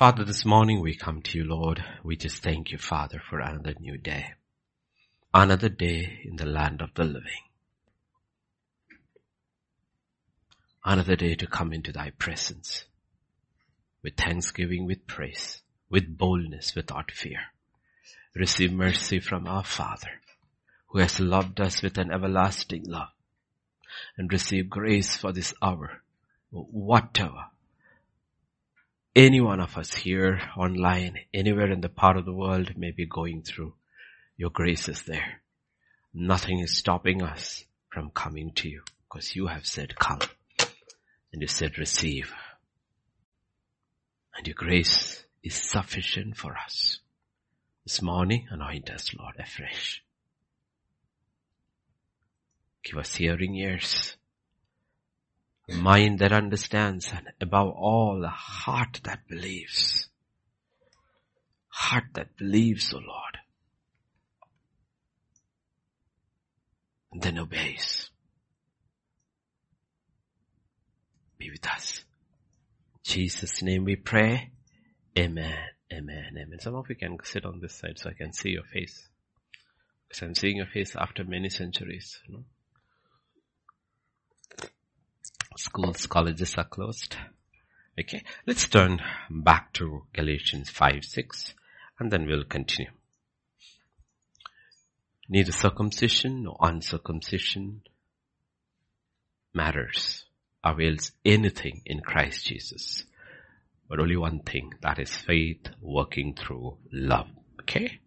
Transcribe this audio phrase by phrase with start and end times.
[0.00, 1.84] Father, this morning we come to you, Lord.
[2.02, 4.32] We just thank you, Father, for another new day.
[5.34, 7.44] Another day in the land of the living.
[10.82, 12.86] Another day to come into thy presence
[14.02, 15.60] with thanksgiving, with praise,
[15.90, 17.52] with boldness, without fear.
[18.34, 20.22] Receive mercy from our Father
[20.86, 23.12] who has loved us with an everlasting love
[24.16, 26.00] and receive grace for this hour.
[26.48, 27.49] Whatever
[29.14, 33.06] any one of us here online, anywhere in the part of the world may be
[33.06, 33.74] going through,
[34.36, 35.42] your grace is there.
[36.14, 40.20] Nothing is stopping us from coming to you because you have said come
[41.32, 42.32] and you said receive.
[44.36, 47.00] And your grace is sufficient for us.
[47.84, 50.02] This morning, anoint us, Lord, afresh.
[52.84, 54.16] Give us hearing ears
[55.70, 60.08] mind that understands and above all a heart that believes.
[61.68, 63.38] Heart that believes, O oh Lord.
[67.12, 68.10] And then obeys.
[71.38, 72.04] Be with us.
[73.02, 74.50] Jesus' name we pray.
[75.18, 75.58] Amen.
[75.92, 76.36] Amen.
[76.38, 76.58] Amen.
[76.60, 79.08] Some of you can sit on this side so I can see your face.
[80.08, 82.20] Because I'm seeing your face after many centuries.
[82.28, 82.44] You know?
[85.56, 87.16] Schools, colleges are closed.
[87.98, 91.54] Okay, let's turn back to Galatians 5, 6
[91.98, 92.90] and then we'll continue.
[95.28, 97.82] Neither circumcision nor uncircumcision
[99.54, 100.24] matters,
[100.64, 103.04] avails anything in Christ Jesus.
[103.88, 107.28] But only one thing, that is faith working through love.
[107.62, 108.00] Okay?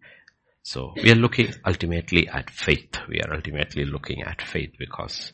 [0.62, 2.96] So we are looking ultimately at faith.
[3.08, 5.32] We are ultimately looking at faith because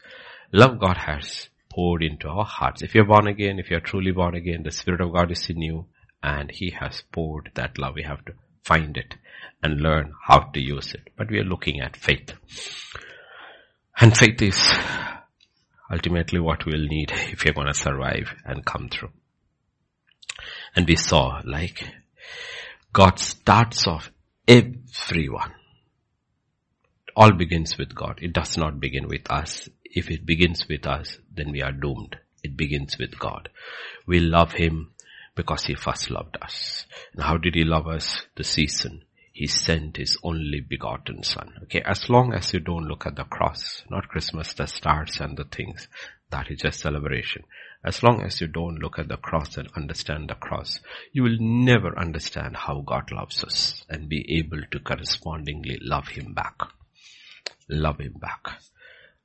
[0.53, 2.83] love God has poured into our hearts.
[2.83, 5.63] If you're born again, if you're truly born again, the Spirit of God is in
[5.63, 5.87] you
[6.23, 7.95] and He has poured that love.
[7.95, 8.33] We have to
[8.65, 9.15] find it
[9.62, 11.09] and learn how to use it.
[11.17, 12.33] But we are looking at faith.
[13.99, 14.59] And faith is
[15.91, 19.11] ultimately what we'll need if you're going to survive and come through.
[20.75, 21.84] And we saw like
[22.93, 24.11] God starts off
[24.49, 25.53] everyone.
[27.17, 28.19] All begins with God.
[28.23, 32.17] It does not begin with us if it begins with us, then we are doomed.
[32.43, 33.49] It begins with God.
[34.06, 34.93] We love Him
[35.34, 36.87] because He first loved us.
[37.12, 38.27] And how did He love us?
[38.37, 39.03] The season.
[39.33, 41.55] He sent His only begotten Son.
[41.65, 45.37] Okay, as long as you don't look at the cross, not Christmas, the stars and
[45.37, 45.89] the things,
[46.31, 47.45] that is just celebration.
[47.84, 50.81] As long as you don't look at the cross and understand the cross,
[51.12, 56.34] you will never understand how God loves us and be able to correspondingly love Him
[56.34, 56.56] back.
[57.69, 58.61] Love Him back.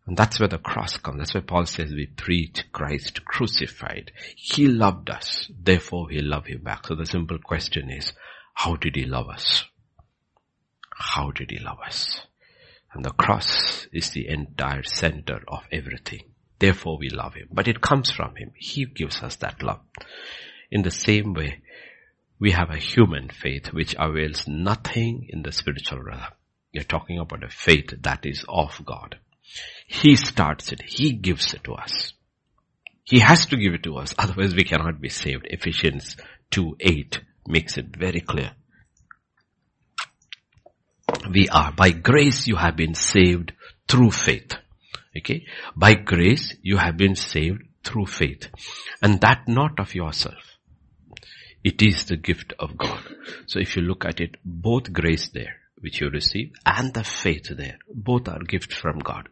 [0.08, 1.18] And that's where the cross comes.
[1.18, 4.12] That's why Paul says we preach Christ crucified.
[4.36, 5.50] He loved us.
[5.60, 6.88] Therefore we love him back.
[6.88, 8.14] So the simple question is,
[8.54, 9.66] how did he love us?
[10.96, 12.22] How did he love us?
[12.94, 16.26] And the cross is the entire center of everything.
[16.60, 17.50] Therefore we love him.
[17.52, 18.52] But it comes from him.
[18.56, 19.82] He gives us that love.
[20.72, 21.62] In the same way,
[22.40, 26.22] we have a human faith which avails nothing in the spiritual realm.
[26.72, 29.18] You're talking about a faith that is of God.
[29.88, 30.82] He starts it.
[30.86, 32.14] He gives it to us.
[33.04, 34.16] He has to give it to us.
[34.18, 35.46] Otherwise we cannot be saved.
[35.50, 36.18] Ephesians
[36.52, 38.52] 2, 8 makes it very clear.
[41.32, 41.72] We are.
[41.72, 43.54] By grace you have been saved
[43.88, 44.56] through faith.
[45.18, 45.46] Okay.
[45.76, 48.50] By grace you have been saved through faith.
[49.02, 50.58] And that not of yourself.
[51.64, 53.02] It is the gift of God.
[53.48, 57.48] So if you look at it, both grace there, which you receive, and the faith
[57.56, 59.30] there, both are gifts from God.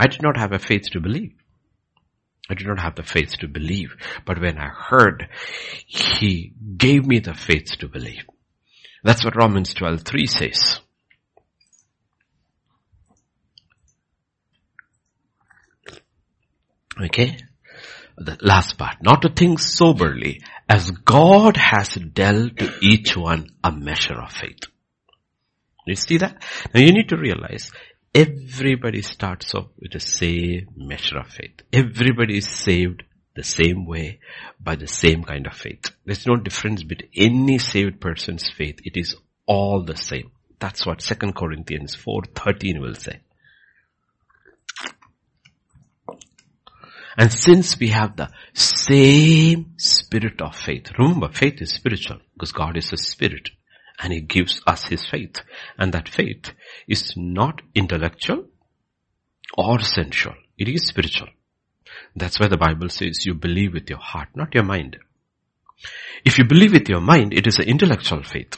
[0.00, 1.34] I did not have a faith to believe.
[2.48, 3.94] I did not have the faith to believe.
[4.24, 5.28] But when I heard,
[5.86, 8.24] He gave me the faith to believe.
[9.04, 10.80] That's what Romans 12.3 says.
[17.04, 17.36] Okay?
[18.16, 19.02] The last part.
[19.02, 24.60] Not to think soberly, as God has dealt to each one a measure of faith.
[25.86, 26.42] You see that?
[26.72, 27.70] Now you need to realize
[28.12, 31.62] Everybody starts off with the same measure of faith.
[31.72, 33.04] Everybody is saved
[33.36, 34.18] the same way
[34.58, 35.92] by the same kind of faith.
[36.04, 38.80] There's no difference between any saved person's faith.
[38.84, 39.14] It is
[39.46, 40.32] all the same.
[40.58, 43.20] That's what 2 Corinthians 4.13 will say.
[47.16, 52.76] And since we have the same spirit of faith, remember faith is spiritual because God
[52.76, 53.50] is a spirit
[54.02, 55.40] and he gives us his faith.
[55.78, 56.52] And that faith
[56.88, 58.46] is not intellectual
[59.56, 60.34] or sensual.
[60.58, 61.28] It is spiritual.
[62.16, 64.98] That's why the Bible says you believe with your heart, not your mind.
[66.24, 68.56] If you believe with your mind, it is an intellectual faith.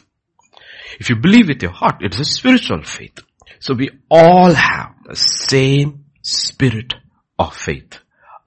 [0.98, 3.18] If you believe with your heart, it is a spiritual faith.
[3.60, 6.94] So we all have the same spirit
[7.38, 7.98] of faith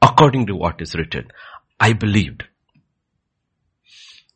[0.02, 1.30] according to what is written.
[1.80, 2.44] I believed.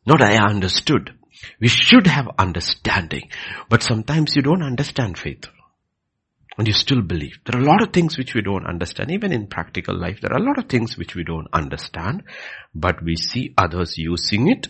[0.06, 1.14] Not I understood.
[1.60, 3.30] We should have understanding,
[3.68, 5.46] but sometimes you don't understand faith.
[6.58, 7.38] And you still believe.
[7.44, 9.10] There are a lot of things which we don't understand.
[9.10, 12.24] Even in practical life, there are a lot of things which we don't understand,
[12.74, 14.68] but we see others using it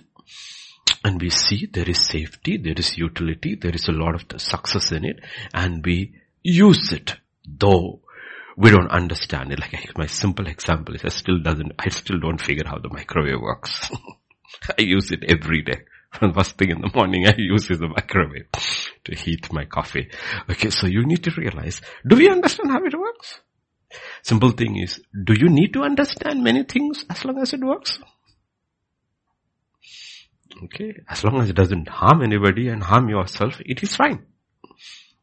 [1.05, 4.93] and we see there is safety, there is utility, there is a lot of success
[4.93, 5.21] in it
[5.55, 8.01] and we use it though
[8.57, 9.61] we don't understand it.
[9.61, 13.41] Like my simple example is I still doesn't, I still don't figure how the microwave
[13.41, 13.91] works.
[14.79, 15.81] I use it every day.
[16.35, 18.49] First thing in the morning I use is the microwave
[19.05, 20.11] to heat my coffee.
[20.51, 23.41] Okay, so you need to realize, do we understand how it works?
[24.23, 27.99] Simple thing is, do you need to understand many things as long as it works?
[30.65, 34.27] Okay, as long as it doesn't harm anybody and harm yourself, it is fine.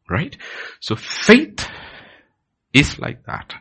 [0.08, 0.36] Right?
[0.80, 1.68] So faith
[2.72, 3.54] is like that.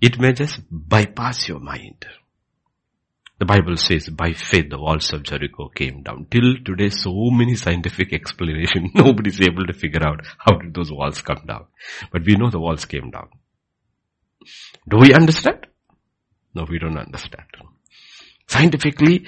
[0.00, 2.06] It may just bypass your mind.
[3.42, 6.28] The Bible says by faith the walls of Jericho came down.
[6.30, 10.92] Till today so many scientific explanation, nobody is able to figure out how did those
[10.92, 11.66] walls come down.
[12.12, 13.30] But we know the walls came down.
[14.88, 15.66] Do we understand?
[16.54, 17.48] No, we don't understand.
[18.46, 19.26] Scientifically,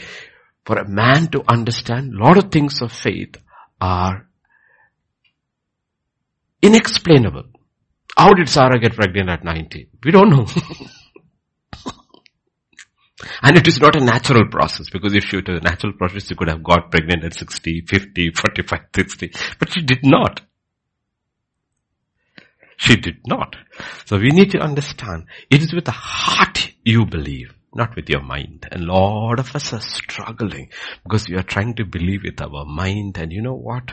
[0.65, 3.35] for a man to understand a lot of things of faith
[3.81, 4.29] are
[6.63, 7.47] inexplainable.
[8.17, 9.89] How did Sarah get pregnant at 90?
[10.05, 10.47] We don't know.
[13.43, 16.35] and it is not a natural process because if she was a natural process, she
[16.35, 19.33] could have got pregnant at 60, 50, 45, 60.
[19.59, 20.41] But she did not.
[22.77, 23.57] She did not.
[24.05, 28.23] So we need to understand, it is with the heart you believe not with your
[28.23, 28.67] mind.
[28.71, 30.71] And a lot of us are struggling
[31.03, 33.93] because we are trying to believe with our mind and you know what?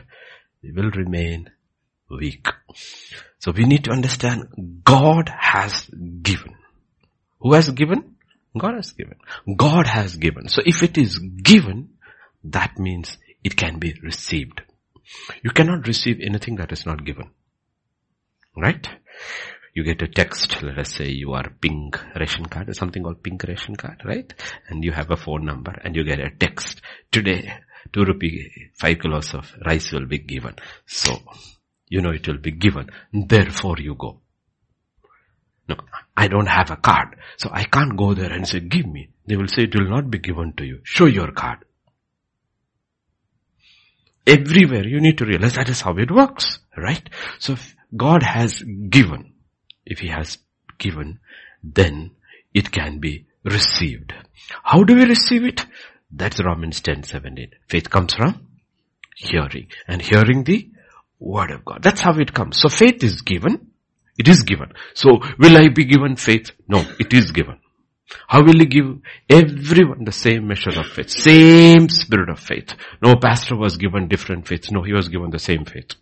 [0.62, 1.50] We will remain
[2.10, 2.48] weak.
[3.40, 5.90] So we need to understand God has
[6.22, 6.56] given.
[7.40, 8.16] Who has given?
[8.58, 9.18] God has given.
[9.56, 10.48] God has given.
[10.50, 11.90] So if it is given,
[12.44, 14.62] that means it can be received.
[15.44, 17.32] You cannot receive anything that is not given.
[18.56, 18.88] Right?
[19.74, 23.44] you get a text, let us say you are pink ration card, something called pink
[23.44, 24.34] ration card, right?
[24.68, 26.82] And you have a phone number and you get a text.
[27.12, 27.54] Today,
[27.94, 30.56] two rupee, five kilos of rice will be given.
[30.86, 31.18] So,
[31.88, 32.90] you know it will be given.
[33.14, 34.22] Therefore you go.
[35.72, 35.86] No,
[36.16, 37.16] I don't have a card.
[37.38, 39.10] So I can't go there and say, give me.
[39.26, 40.80] They will say it will not be given to you.
[40.84, 41.60] Show your card.
[44.26, 47.10] Everywhere you need to realize that is how it works, right?
[47.40, 47.56] So
[47.96, 49.32] God has given
[49.86, 50.38] if he has
[50.78, 51.20] given,
[51.64, 52.12] then
[52.54, 54.14] it can be received.
[54.64, 55.66] How do we receive it?
[56.12, 57.52] That's Romans 10, 17.
[57.68, 58.48] Faith comes from
[59.16, 60.70] hearing and hearing the
[61.20, 61.84] word of God.
[61.84, 62.60] That's how it comes.
[62.60, 63.71] So faith is given.
[64.18, 64.74] It is given.
[64.94, 66.52] So will I be given faith?
[66.68, 67.60] No, it is given.
[68.28, 69.00] How will he give
[69.30, 71.10] everyone the same measure of faith?
[71.10, 72.76] Same spirit of faith.
[73.02, 74.72] No pastor was given different faiths.
[74.72, 75.96] No, he was given the same faith.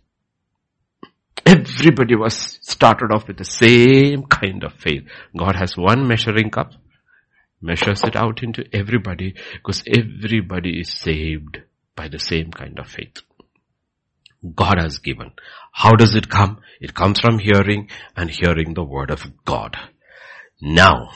[1.46, 5.04] Everybody was started off with the same kind of faith.
[5.36, 6.72] God has one measuring cup,
[7.60, 11.58] measures it out into everybody because everybody is saved
[11.96, 13.22] by the same kind of faith.
[14.54, 15.32] God has given.
[15.72, 16.60] How does it come?
[16.80, 19.76] It comes from hearing and hearing the word of God.
[20.60, 21.10] Now,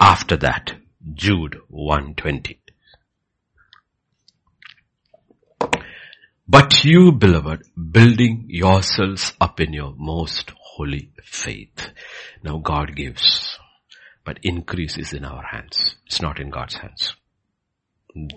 [0.00, 0.72] after that,
[1.14, 2.60] Jude 120.
[6.48, 11.90] But you, beloved, building yourselves up in your most holy faith.
[12.42, 13.58] Now God gives,
[14.24, 15.96] but increase is in our hands.
[16.06, 17.16] It's not in God's hands.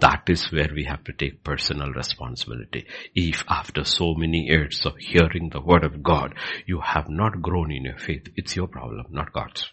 [0.01, 2.85] That is where we have to take personal responsibility.
[3.15, 7.71] If after so many years of hearing the word of God, you have not grown
[7.71, 9.71] in your faith, it's your problem, not God's.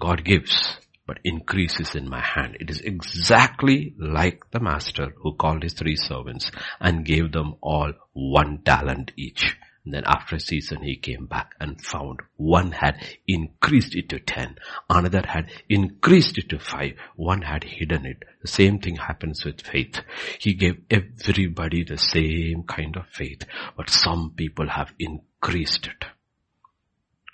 [0.00, 2.56] God gives but increase is in my hand.
[2.60, 6.50] It is exactly like the master who called his three servants
[6.80, 9.56] and gave them all one talent each.
[9.84, 14.56] Then after a season he came back and found one had increased it to ten,
[14.88, 18.22] another had increased it to five, one had hidden it.
[18.42, 20.00] The same thing happens with faith.
[20.38, 23.42] He gave everybody the same kind of faith,
[23.76, 26.04] but some people have increased it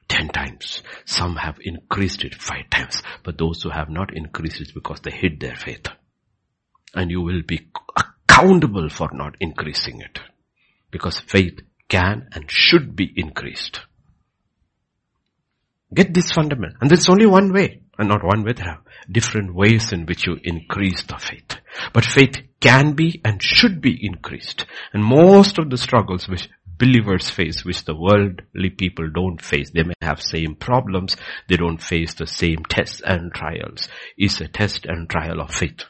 [0.09, 0.83] ten times.
[1.05, 3.03] Some have increased it five times.
[3.23, 5.87] But those who have not increased it because they hid their faith.
[6.95, 10.19] And you will be accountable for not increasing it.
[10.91, 13.81] Because faith can and should be increased.
[15.93, 16.77] Get this fundamental.
[16.81, 17.81] And there's only one way.
[17.99, 21.57] And not one way, there are different ways in which you increase the faith.
[21.93, 24.67] But faith can be and should be increased.
[24.93, 29.83] And most of the struggles which believers face, which the worldly people don't face, they
[29.83, 31.17] may have same problems,
[31.49, 35.85] they don't face the same tests and trials, is a test and trial of faith.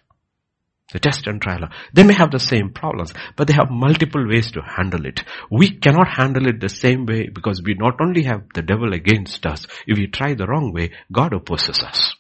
[0.93, 1.69] The test and trial.
[1.93, 5.23] They may have the same problems, but they have multiple ways to handle it.
[5.51, 9.45] We cannot handle it the same way because we not only have the devil against
[9.45, 12.15] us, if we try the wrong way, God opposes us.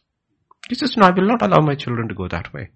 [0.68, 2.68] He says, no, I will not allow my children to go that way.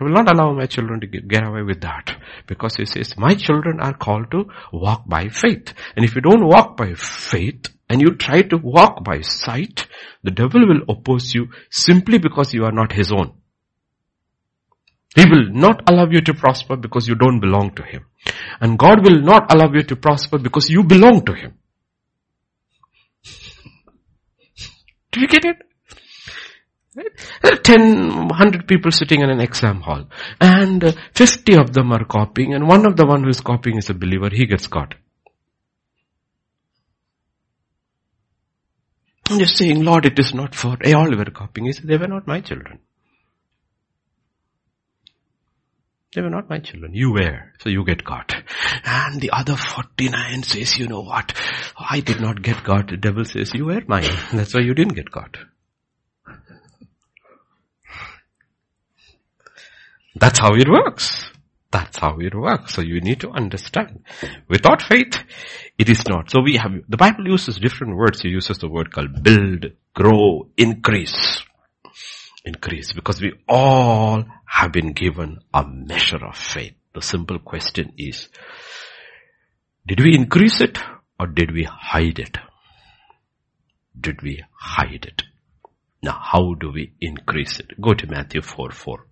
[0.00, 2.16] I will not allow my children to get away with that.
[2.46, 5.74] Because he says, my children are called to walk by faith.
[5.96, 9.86] And if you don't walk by faith, and you try to walk by sight,
[10.22, 13.32] the devil will oppose you simply because you are not his own.
[15.14, 18.04] He will not allow you to prosper because you don't belong to Him.
[18.60, 21.58] And God will not allow you to prosper because you belong to Him.
[25.10, 25.56] Do you get it?
[26.94, 27.64] Right?
[27.64, 30.08] 10, 100 people sitting in an exam hall
[30.40, 33.76] and uh, 50 of them are copying and one of the one who is copying
[33.76, 34.94] is a believer, he gets caught.
[39.30, 41.66] I'm just saying, Lord, it is not for, they all were copying.
[41.66, 42.80] He said, they were not my children.
[46.14, 46.94] They were not my children.
[46.94, 47.52] You were.
[47.60, 48.34] So you get caught.
[48.84, 51.34] And the other 49 says, you know what?
[51.78, 52.88] I did not get caught.
[52.88, 54.08] The devil says, you were mine.
[54.32, 55.36] That's why you didn't get caught.
[60.14, 61.30] That's how it works.
[61.70, 62.74] That's how it works.
[62.74, 64.02] So you need to understand.
[64.48, 65.22] Without faith,
[65.76, 66.30] it is not.
[66.30, 68.24] So we have, the Bible uses different words.
[68.24, 71.42] It uses the word called build, grow, increase
[72.44, 76.74] increase because we all have been given a measure of faith.
[76.94, 78.28] The simple question is,
[79.86, 80.78] did we increase it
[81.18, 82.38] or did we hide it?
[84.00, 85.22] Did we hide it?
[86.02, 87.80] Now how do we increase it?
[87.80, 89.06] Go to Matthew 4 4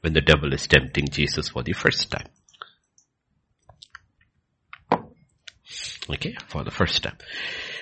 [0.00, 2.26] when the devil is tempting Jesus for the first time.
[6.10, 7.16] Okay, for the first time.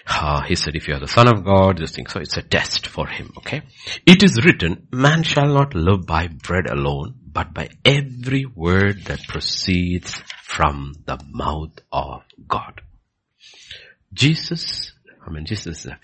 [0.07, 2.07] Uh, he said, if you are the son of God, this thing.
[2.07, 3.33] So it's a test for him.
[3.39, 3.63] Okay.
[4.07, 9.27] It is written, man shall not live by bread alone, but by every word that
[9.27, 12.83] proceeds from the mouth of God.
[14.13, 14.93] Jesus,
[15.27, 15.99] I mean, Jesus is a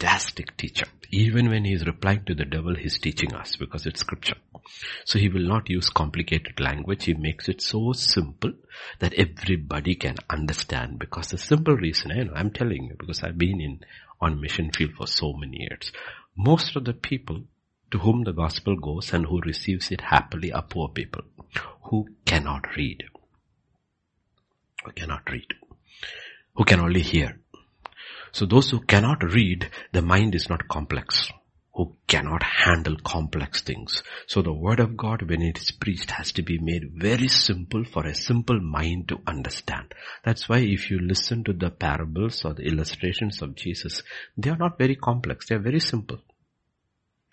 [0.00, 0.86] fantastic teacher.
[1.10, 4.36] Even when he is replying to the devil, he's teaching us because it's scripture.
[5.04, 7.04] So he will not use complicated language.
[7.04, 8.52] He makes it so simple
[9.00, 13.36] that everybody can understand because the simple reason, I know, I'm telling you because I've
[13.36, 13.80] been in
[14.20, 15.92] on mission field for so many years.
[16.36, 17.42] Most of the people
[17.90, 21.22] to whom the gospel goes and who receives it happily are poor people
[21.84, 23.02] who cannot read.
[24.84, 25.46] Who cannot read.
[26.54, 27.40] Who can only hear.
[28.32, 31.30] So those who cannot read, the mind is not complex
[31.80, 34.02] who cannot handle complex things.
[34.26, 37.84] So the word of God, when it is preached, has to be made very simple
[37.84, 39.94] for a simple mind to understand.
[40.24, 44.02] That's why if you listen to the parables or the illustrations of Jesus,
[44.36, 45.48] they are not very complex.
[45.48, 46.18] They are very simple.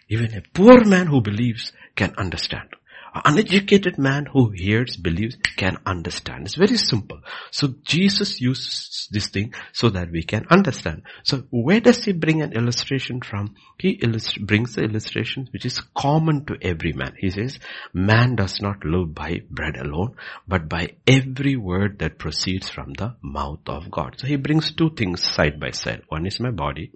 [0.07, 2.69] Even a poor man who believes can understand
[3.13, 6.45] uneducated man who hears, believes, can understand.
[6.45, 7.19] It's very simple.
[7.51, 11.03] So Jesus uses this thing so that we can understand.
[11.23, 13.55] So where does he bring an illustration from?
[13.79, 14.01] He
[14.41, 17.15] brings the illustration which is common to every man.
[17.17, 17.59] He says,
[17.93, 20.15] man does not live by bread alone,
[20.47, 24.15] but by every word that proceeds from the mouth of God.
[24.17, 26.03] So he brings two things side by side.
[26.09, 26.91] One is my body,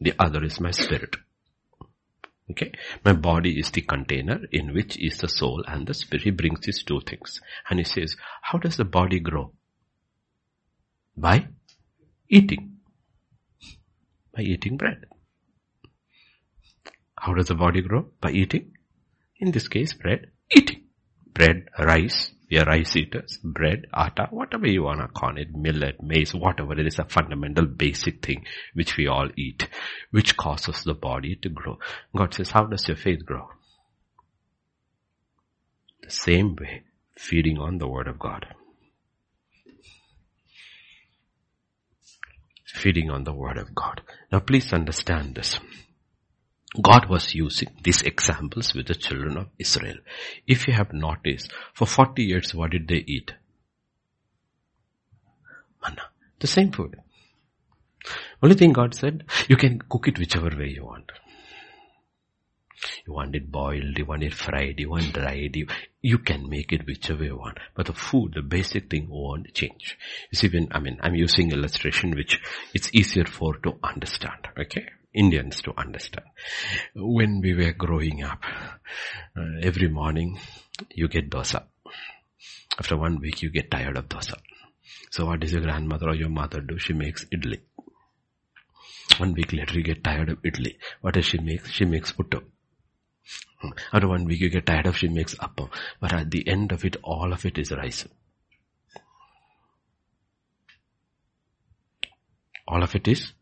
[0.00, 1.16] the other is my spirit.
[2.50, 2.72] Okay.
[3.04, 6.24] My body is the container in which is the soul and the spirit.
[6.24, 7.40] He brings these two things.
[7.68, 9.52] And he says, how does the body grow?
[11.16, 11.48] By
[12.28, 12.78] eating.
[14.34, 15.04] By eating bread.
[17.18, 18.06] How does the body grow?
[18.20, 18.72] By eating.
[19.38, 20.30] In this case, bread.
[20.50, 20.84] Eating.
[21.32, 26.34] Bread, rice, are rice eaters, bread, atta, whatever you want to call it, millet, maize,
[26.34, 26.78] whatever.
[26.78, 29.68] It is a fundamental basic thing which we all eat,
[30.10, 31.78] which causes the body to grow.
[32.16, 33.48] God says, how does your faith grow?
[36.02, 36.82] The same way,
[37.16, 38.46] feeding on the word of God.
[42.66, 44.00] Feeding on the word of God.
[44.32, 45.60] Now please understand this.
[46.80, 49.96] God was using these examples with the children of Israel.
[50.46, 53.32] If you have noticed, for 40 years what did they eat?
[55.82, 56.02] Manna.
[56.38, 56.96] The same food.
[58.42, 61.10] Only thing God said, you can cook it whichever way you want.
[63.06, 65.66] You want it boiled, you want it fried, you want dried, you,
[66.00, 67.58] you can make it whichever you want.
[67.74, 69.98] But the food, the basic thing won't change.
[70.30, 72.40] You see when, I mean, I'm using illustration which
[72.72, 74.88] it's easier for to understand, okay?
[75.12, 76.26] Indians to understand.
[76.94, 78.44] When we were growing up,
[79.36, 80.38] uh, every morning
[80.94, 81.64] you get dosa.
[82.78, 84.36] After one week you get tired of dosa.
[85.10, 86.78] So what does your grandmother or your mother do?
[86.78, 87.60] She makes idli.
[89.18, 90.76] One week later you get tired of idli.
[91.00, 91.66] What does she make?
[91.66, 92.42] She makes puttu.
[93.92, 95.70] After one week you get tired of she makes appam.
[96.00, 98.06] But at the end of it, all of it is rice.
[102.66, 103.32] All of it is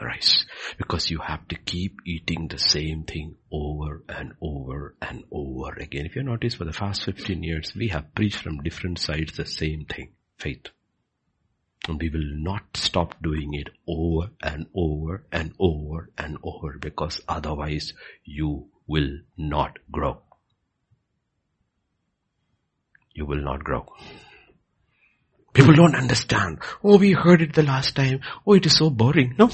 [0.00, 0.44] rice.
[0.78, 6.06] Because you have to keep eating the same thing over and over and over again.
[6.06, 9.46] If you notice for the past 15 years, we have preached from different sides the
[9.46, 10.12] same thing.
[10.38, 10.66] Faith.
[11.88, 17.20] And we will not stop doing it over and over and over and over because
[17.28, 17.92] otherwise
[18.24, 20.20] you will not grow.
[23.14, 23.86] You will not grow.
[25.56, 26.58] People don't understand.
[26.84, 28.20] Oh, we heard it the last time.
[28.46, 29.36] Oh, it is so boring.
[29.38, 29.50] No.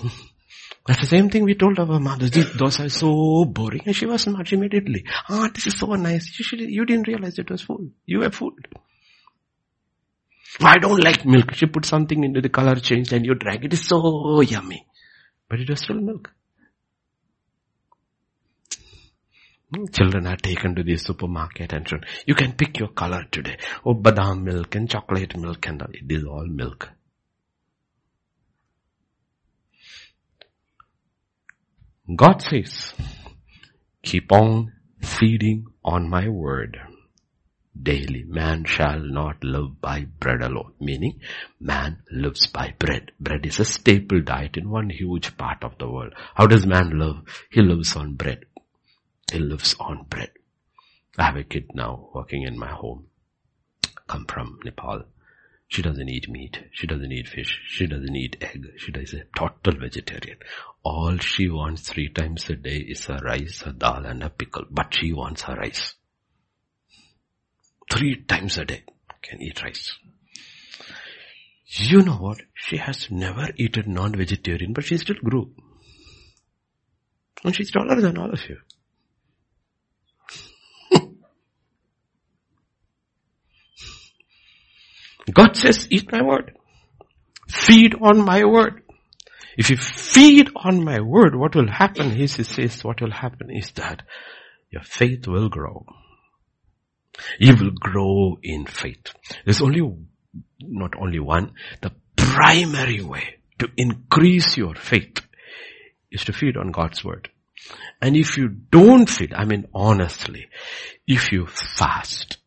[0.84, 2.28] That's the same thing we told our mother.
[2.28, 3.82] Those are so boring.
[3.86, 5.04] And she was not immediately.
[5.28, 6.36] Ah, this is so nice.
[6.52, 7.92] You, didn't realize it was food.
[8.04, 8.66] You were fooled.
[10.60, 11.54] I don't like milk.
[11.54, 13.64] She put something into the color change and you drank.
[13.64, 14.84] It is so yummy.
[15.48, 16.32] But it was still milk.
[19.92, 23.56] Children are taken to the supermarket and shown, you can pick your color today.
[23.86, 26.90] Oh, badam milk and chocolate milk and it is all milk.
[32.16, 32.92] God says,
[34.02, 36.78] keep on feeding on my word
[37.80, 38.24] daily.
[38.24, 40.72] Man shall not live by bread alone.
[40.80, 41.20] Meaning,
[41.60, 43.12] man lives by bread.
[43.20, 46.12] Bread is a staple diet in one huge part of the world.
[46.34, 47.16] How does man live?
[47.50, 48.44] He lives on bread.
[49.30, 50.32] He lives on bread.
[51.16, 53.06] I have a kid now working in my home.
[54.08, 55.04] Come from Nepal.
[55.68, 56.58] She doesn't eat meat.
[56.72, 57.58] She doesn't eat fish.
[57.68, 58.66] She doesn't eat egg.
[58.76, 60.36] She is a total vegetarian.
[60.84, 64.64] All she wants three times a day is a rice, a dal and a pickle.
[64.70, 65.94] But she wants her rice.
[67.90, 68.84] Three times a day
[69.22, 69.96] can eat rice.
[71.66, 72.42] You know what?
[72.54, 75.52] She has never eaten non-vegetarian, but she still grew.
[77.44, 78.58] And she's taller than all of you.
[85.32, 86.58] God says, eat my word.
[87.48, 88.81] Feed on my word.
[89.56, 92.10] If you feed on my word, what will happen?
[92.10, 94.02] He says, what will happen is that
[94.70, 95.84] your faith will grow.
[97.38, 99.12] You will grow in faith.
[99.44, 99.82] There's only,
[100.60, 105.20] not only one, the primary way to increase your faith
[106.10, 107.28] is to feed on God's word.
[108.00, 110.48] And if you don't feed, I mean honestly,
[111.06, 112.38] if you fast,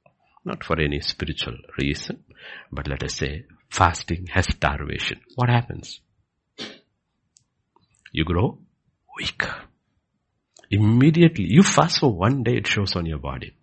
[0.43, 2.23] not for any spiritual reason,
[2.71, 5.21] but let us say fasting has starvation.
[5.35, 6.01] What happens?
[8.15, 8.57] You grow
[9.17, 9.43] weak.
[10.71, 13.57] Immediately, you fast for one day, it shows on your body.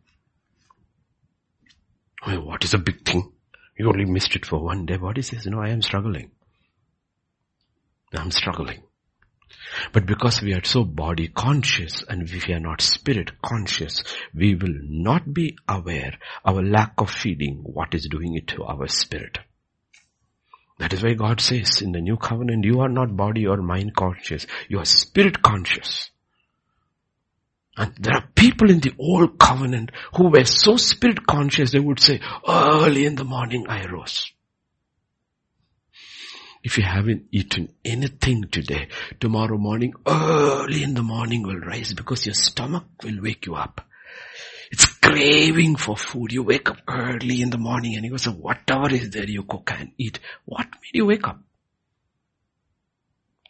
[2.26, 3.32] Well, what is a big thing?
[3.78, 4.98] You only missed it for one day.
[4.98, 6.32] Body says, no, I am struggling.
[8.12, 8.82] I'm struggling.
[9.94, 14.74] But because we are so body conscious and we are not spirit conscious, we will
[14.82, 19.38] not be aware our lack of feeding what is doing it to our spirit.
[20.82, 23.94] That is why God says in the new covenant, you are not body or mind
[23.94, 26.10] conscious, you are spirit conscious.
[27.76, 32.00] And there are people in the old covenant who were so spirit conscious, they would
[32.00, 34.32] say, early in the morning I rose.
[36.64, 38.88] If you haven't eaten anything today,
[39.20, 43.86] tomorrow morning, early in the morning will rise because your stomach will wake you up.
[45.02, 46.32] Craving for food.
[46.32, 49.42] You wake up early in the morning and you go, so whatever is there you
[49.42, 50.20] cook and eat.
[50.44, 51.40] What made you wake up?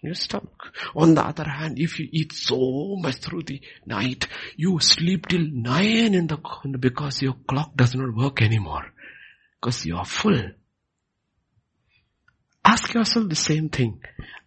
[0.02, 0.74] Your stomach.
[0.96, 5.46] On the other hand, if you eat so much through the night, you sleep till
[5.52, 6.38] nine in the
[6.80, 8.86] because your clock does not work anymore.
[9.60, 10.50] Because you are full.
[12.64, 14.00] Ask yourself the same thing.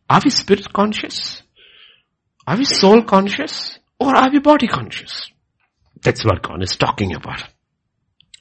[0.09, 1.41] Are we spirit conscious?
[2.45, 3.79] Are we soul conscious?
[3.97, 5.31] Or are we body conscious?
[6.05, 7.43] That's what God is talking about.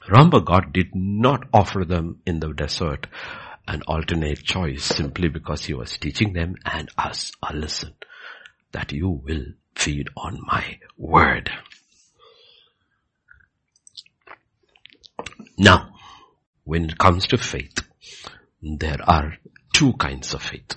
[0.06, 3.06] Remember, God did not offer them in the desert
[3.66, 7.94] an alternate choice simply because He was teaching them and us a lesson
[8.72, 11.50] that you will feed on my word.
[15.56, 15.94] Now,
[16.64, 17.78] when it comes to faith,
[18.60, 19.38] there are
[19.72, 20.76] two kinds of faith.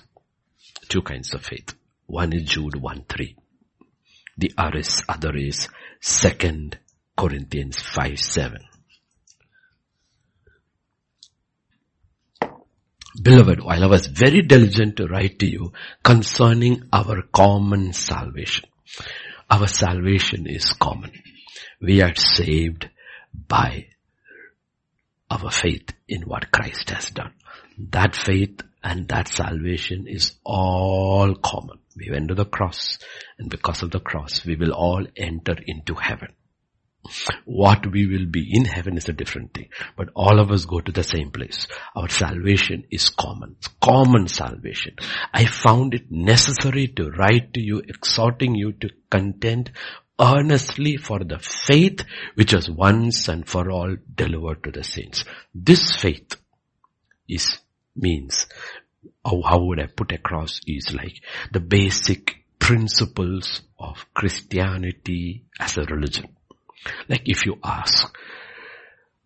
[0.88, 1.74] Two kinds of faith.
[2.06, 3.36] One is Jude 1 3.
[4.38, 5.68] The other is, other is
[6.00, 6.70] 2
[7.16, 8.58] Corinthians 5 7.
[13.20, 15.72] Beloved, while I was very diligent to write to you
[16.04, 18.68] concerning our common salvation.
[19.50, 21.10] Our salvation is common.
[21.80, 22.88] We are saved
[23.32, 23.86] by
[25.30, 27.32] our faith in what Christ has done.
[27.90, 31.78] That faith and that salvation is all common.
[31.94, 32.98] We went to the cross
[33.38, 36.32] and because of the cross we will all enter into heaven.
[37.44, 39.68] What we will be in heaven is a different thing.
[39.94, 41.66] But all of us go to the same place.
[41.94, 43.56] Our salvation is common.
[43.58, 44.96] It's common salvation.
[45.34, 49.70] I found it necessary to write to you exhorting you to contend
[50.18, 52.04] earnestly for the faith
[52.36, 55.24] which was once and for all delivered to the saints.
[55.54, 56.36] This faith
[57.28, 57.58] is
[57.98, 58.46] means
[59.24, 61.20] how, how would I put across is like
[61.52, 66.28] the basic principles of Christianity as a religion.
[67.08, 68.14] Like if you ask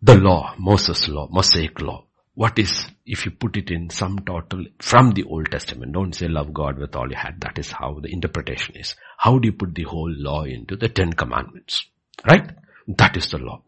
[0.01, 2.05] the law, Moses law, Mosaic law,
[2.35, 6.27] what is, if you put it in some total, from the Old Testament, don't say
[6.27, 7.35] love God with all your heart.
[7.39, 8.95] That is how the interpretation is.
[9.17, 11.85] How do you put the whole law into the Ten Commandments?
[12.25, 12.49] Right?
[12.87, 13.61] That is the law.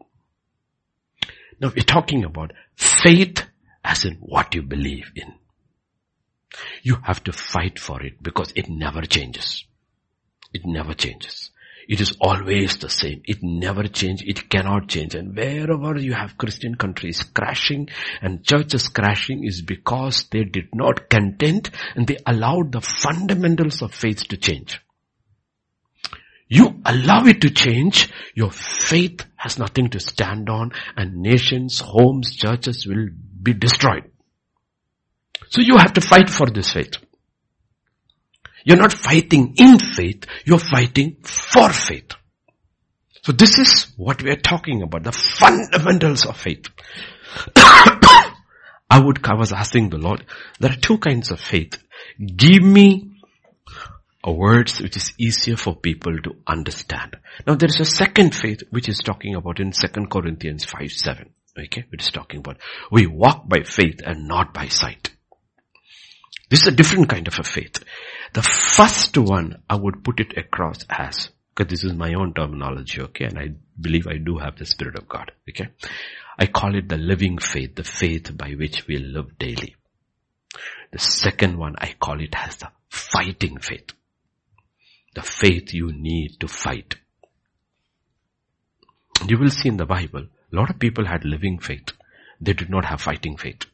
[1.60, 3.44] Now we're talking about faith
[3.86, 5.32] as in what you believe in.
[6.82, 9.64] You have to fight for it because it never changes.
[10.52, 11.50] It never changes.
[11.88, 13.22] It is always the same.
[13.24, 14.26] It never changes.
[14.26, 15.14] It cannot change.
[15.14, 17.88] And wherever you have Christian countries crashing
[18.20, 23.94] and churches crashing is because they did not contend and they allowed the fundamentals of
[23.94, 24.80] faith to change.
[26.48, 32.36] You allow it to change, your faith has nothing to stand on and nations, homes,
[32.36, 33.08] churches will
[33.46, 34.10] be destroyed.
[35.48, 36.94] So you have to fight for this faith.
[38.64, 42.10] You're not fighting in faith, you're fighting for faith.
[43.22, 46.66] So this is what we are talking about, the fundamentals of faith.
[48.88, 50.24] I would, I was asking the Lord,
[50.58, 51.78] there are two kinds of faith.
[52.18, 53.16] Give me
[54.26, 57.16] words which is easier for people to understand.
[57.46, 61.30] Now there is a second faith which is talking about in 2 Corinthians 5, 7.
[61.58, 62.58] Okay, which is talking about
[62.90, 65.10] we walk by faith and not by sight.
[66.48, 67.82] This is a different kind of a faith.
[68.32, 73.00] The first one, I would put it across as, because this is my own terminology,
[73.00, 75.68] okay, and I believe I do have the Spirit of God, okay.
[76.38, 79.74] I call it the living faith, the faith by which we live daily.
[80.92, 83.90] The second one, I call it as the fighting faith.
[85.14, 86.96] The faith you need to fight.
[89.26, 91.92] You will see in the Bible, lot of people had living faith.
[92.40, 93.66] They did not have fighting faith.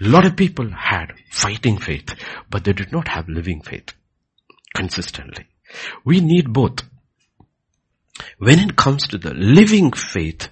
[0.00, 2.14] A lot of people had fighting faith,
[2.50, 3.92] but they did not have living faith
[4.74, 5.46] consistently.
[6.04, 6.82] We need both.
[8.38, 10.48] When it comes to the living faith,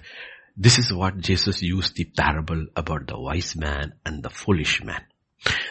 [0.57, 5.03] this is what Jesus used the parable about the wise man and the foolish man.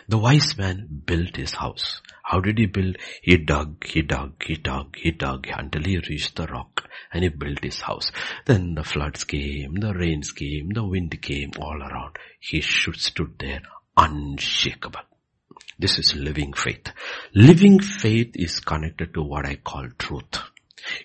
[0.08, 2.00] The wise man built his house.
[2.24, 2.96] How did he build?
[3.22, 7.28] He dug, he dug, he dug, he dug until he reached the rock and he
[7.28, 8.10] built his house.
[8.46, 12.16] Then the floods came, the rains came, the wind came all around.
[12.40, 13.62] He should stood there
[13.96, 15.00] unshakable.
[15.78, 16.92] This is living faith.
[17.34, 20.38] Living faith is connected to what I call truth.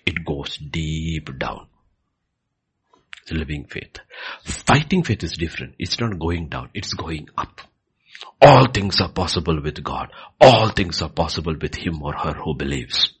[0.06, 1.66] It goes deep down.
[3.30, 3.98] living faith.
[4.44, 5.74] Fighting faith is different.
[5.78, 6.70] It's not going down.
[6.74, 7.60] It's going up.
[8.40, 10.10] All things are possible with God.
[10.40, 13.14] All things are possible with him or her who believes.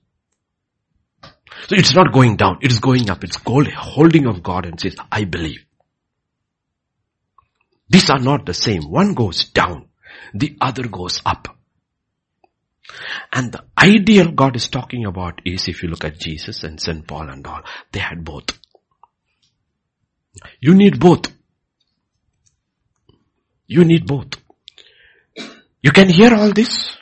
[1.22, 2.58] So it's not going down.
[2.62, 3.22] It is going up.
[3.24, 5.64] It's holding of God and says, I believe.
[7.88, 8.82] These are not the same.
[8.82, 9.88] One goes down.
[10.32, 11.48] The other goes up.
[13.32, 17.06] And the ideal God is talking about is if you look at Jesus and St.
[17.06, 18.58] Paul and all, they had both.
[20.60, 21.32] You need both.
[23.66, 24.36] You need both.
[25.82, 26.94] You can hear all this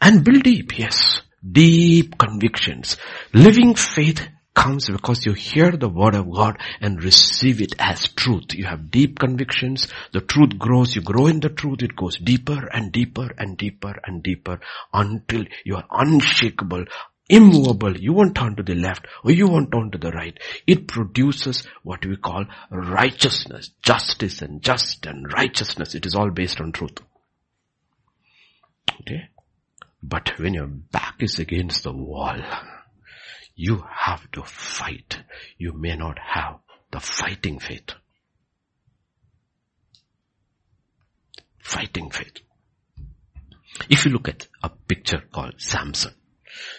[0.00, 1.22] and build deep, yes.
[1.52, 2.96] Deep convictions.
[3.32, 4.26] Living faith
[4.56, 8.54] comes because you hear the word of God and receive it as truth.
[8.54, 9.86] You have deep convictions.
[10.12, 10.96] The truth grows.
[10.96, 11.80] You grow in the truth.
[11.82, 14.58] It goes deeper and deeper and deeper and deeper
[14.92, 16.86] until you are unshakable,
[17.28, 17.96] immovable.
[17.96, 20.36] You won't turn to the left or you won't turn to the right.
[20.66, 25.94] It produces what we call righteousness, justice and just and righteousness.
[25.94, 26.98] It is all based on truth.
[29.00, 29.28] Okay?
[30.02, 32.40] But when your back is against the wall,
[33.54, 35.20] you have to fight.
[35.56, 36.58] You may not have
[36.90, 37.90] the fighting faith.
[41.58, 42.38] Fighting faith.
[43.90, 46.14] If you look at a picture called Samson,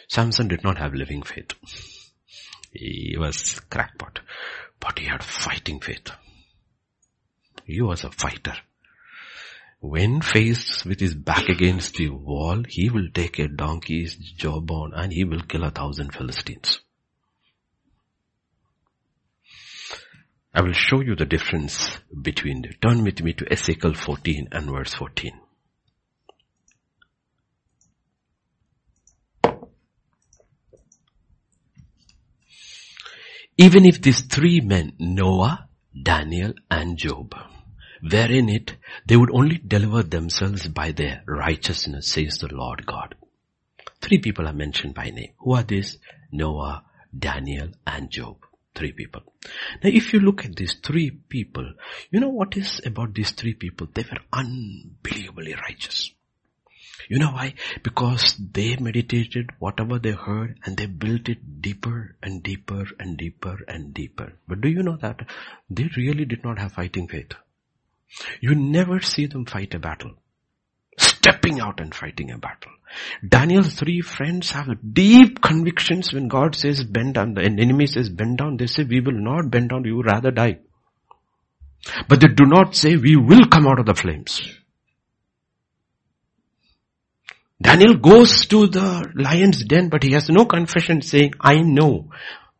[0.07, 1.53] Samson did not have living faith.
[2.71, 4.19] He was crackpot,
[4.79, 6.11] but he had fighting faith.
[7.65, 8.55] He was a fighter.
[9.79, 15.13] When faced with his back against the wall, he will take a donkey's jawbone and
[15.13, 16.81] he will kill a thousand Philistines.
[20.53, 24.69] I will show you the difference between, the, turn with me to Ezekiel 14 and
[24.69, 25.31] verse 14.
[33.57, 35.67] Even if these three men, Noah,
[36.01, 37.35] Daniel and Job,
[38.01, 43.15] were in it, they would only deliver themselves by their righteousness, says the Lord God.
[44.01, 45.33] Three people are mentioned by name.
[45.39, 45.97] Who are these?
[46.31, 46.83] Noah,
[47.17, 48.37] Daniel and Job.
[48.75, 49.23] Three people.
[49.83, 51.73] Now if you look at these three people,
[52.11, 53.87] you know what is about these three people?
[53.93, 56.11] They were unbelievably righteous.
[57.09, 57.55] You know why?
[57.81, 63.57] Because they meditated whatever they heard and they built it deeper and deeper and deeper
[63.67, 64.33] and deeper.
[64.47, 65.25] But do you know that
[65.69, 67.33] they really did not have fighting faith?
[68.41, 70.13] You never see them fight a battle.
[70.97, 72.71] Stepping out and fighting a battle.
[73.27, 78.39] Daniel's three friends have deep convictions when God says bend down, the enemy says bend
[78.39, 80.59] down, they say we will not bend down, you rather die.
[82.07, 84.41] But they do not say we will come out of the flames.
[87.61, 92.09] Daniel goes to the lion's den, but he has no confession saying, I know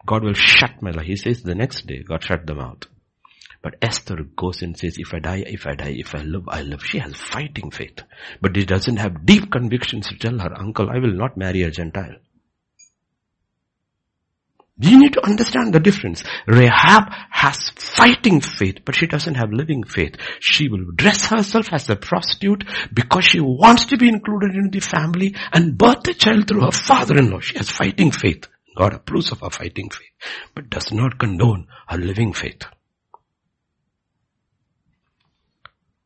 [0.05, 1.05] God will shut my life.
[1.05, 2.88] He says the next day, God shut them out.
[3.62, 6.62] But Esther goes and says, if I die, if I die, if I live, I
[6.62, 6.86] live.
[6.86, 8.02] She has fighting faith.
[8.41, 11.72] But she doesn't have deep convictions to tell her uncle, I will not marry a
[11.72, 12.15] Gentile.
[14.82, 16.24] You need to understand the difference.
[16.48, 20.15] Rahab has fighting faith, but she doesn't have living faith.
[20.39, 24.80] She will dress herself as a prostitute because she wants to be included in the
[24.80, 27.41] family and birth a child through her father-in-law.
[27.41, 28.48] She has fighting faith.
[28.78, 32.63] God approves of her fighting faith, but does not condone her living faith.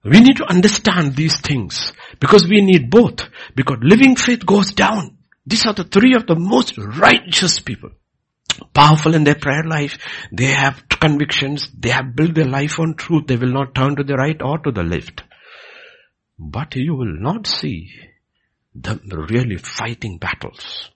[0.03, 5.17] We need to understand these things because we need both because living faith goes down.
[5.45, 7.91] These are the three of the most righteous people
[8.73, 9.97] powerful in their prayer life.
[10.31, 11.69] They have convictions.
[11.77, 13.27] They have built their life on truth.
[13.27, 15.23] They will not turn to the right or to the left.
[16.37, 17.91] But you will not see
[18.73, 20.89] them really fighting battles.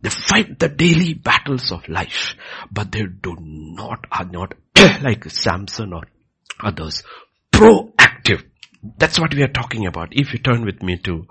[0.00, 2.34] They fight the daily battles of life,
[2.70, 4.54] but they do not, are not
[5.02, 6.04] like Samson or
[6.62, 7.02] others,
[7.52, 8.44] proactive.
[8.96, 10.08] That's what we are talking about.
[10.12, 11.26] If you turn with me to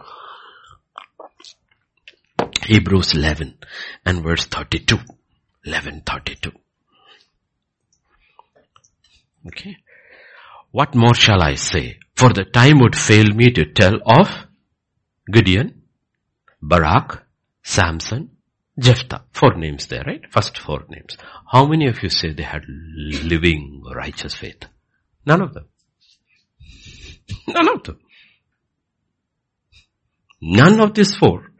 [2.63, 3.57] Hebrews 11
[4.05, 4.99] and verse 32.
[5.65, 6.51] 11:32.
[9.47, 9.77] Okay.
[10.71, 11.99] What more shall I say?
[12.15, 14.29] For the time would fail me to tell of
[15.31, 15.83] Gideon,
[16.61, 17.23] Barak,
[17.63, 18.31] Samson,
[18.79, 19.23] Jephthah.
[19.31, 20.21] Four names there, right?
[20.29, 21.17] First four names.
[21.51, 24.65] How many of you say they had living righteous faith?
[25.25, 25.65] None of them.
[27.47, 27.99] None of them.
[30.41, 31.51] None of these four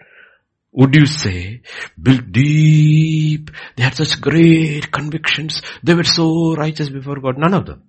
[0.77, 1.61] would you say,
[1.99, 7.39] built deep, they had such great convictions, they were so righteous before God?
[7.39, 7.81] None of them.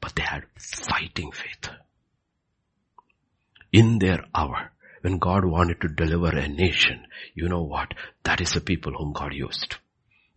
[0.00, 1.70] But they had fighting faith.
[3.70, 7.94] In their hour, when God wanted to deliver a nation, you know what?
[8.24, 9.76] That is the people whom God used.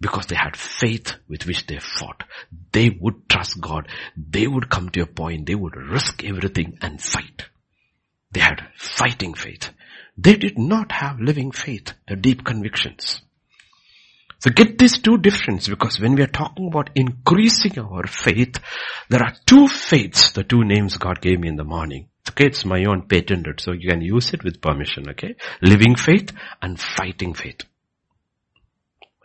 [0.05, 2.25] Because they had faith with which they fought.
[2.71, 3.87] They would trust God.
[4.15, 5.47] They would come to a point.
[5.47, 7.45] They would risk everything and fight.
[8.31, 9.71] They had fighting faith.
[10.15, 13.23] They did not have living faith, the deep convictions.
[14.37, 18.59] So get these two difference because when we are talking about increasing our faith,
[19.09, 22.09] there are two faiths, the two names God gave me in the morning.
[22.29, 25.35] Okay, it's my own patented, so you can use it with permission, okay?
[25.63, 27.63] Living faith and fighting faith.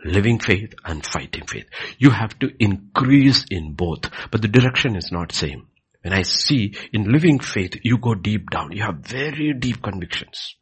[0.04, 1.66] Living faith and fighting faith.
[1.98, 5.68] You have to increase in both, but the direction is not same.
[6.02, 8.72] When I see in living faith, you go deep down.
[8.72, 10.56] You have very deep convictions.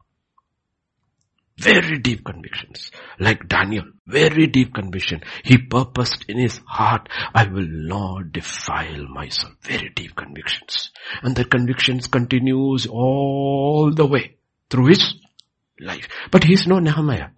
[1.59, 2.93] Very deep convictions.
[3.19, 5.23] Like Daniel, very deep conviction.
[5.45, 9.55] He purposed in his heart, I will not defile myself.
[9.63, 10.91] Very deep convictions.
[11.23, 14.37] And the convictions continues all the way
[14.71, 15.15] through his
[15.81, 16.09] life.
[16.31, 17.31] But he's no Nehemiah.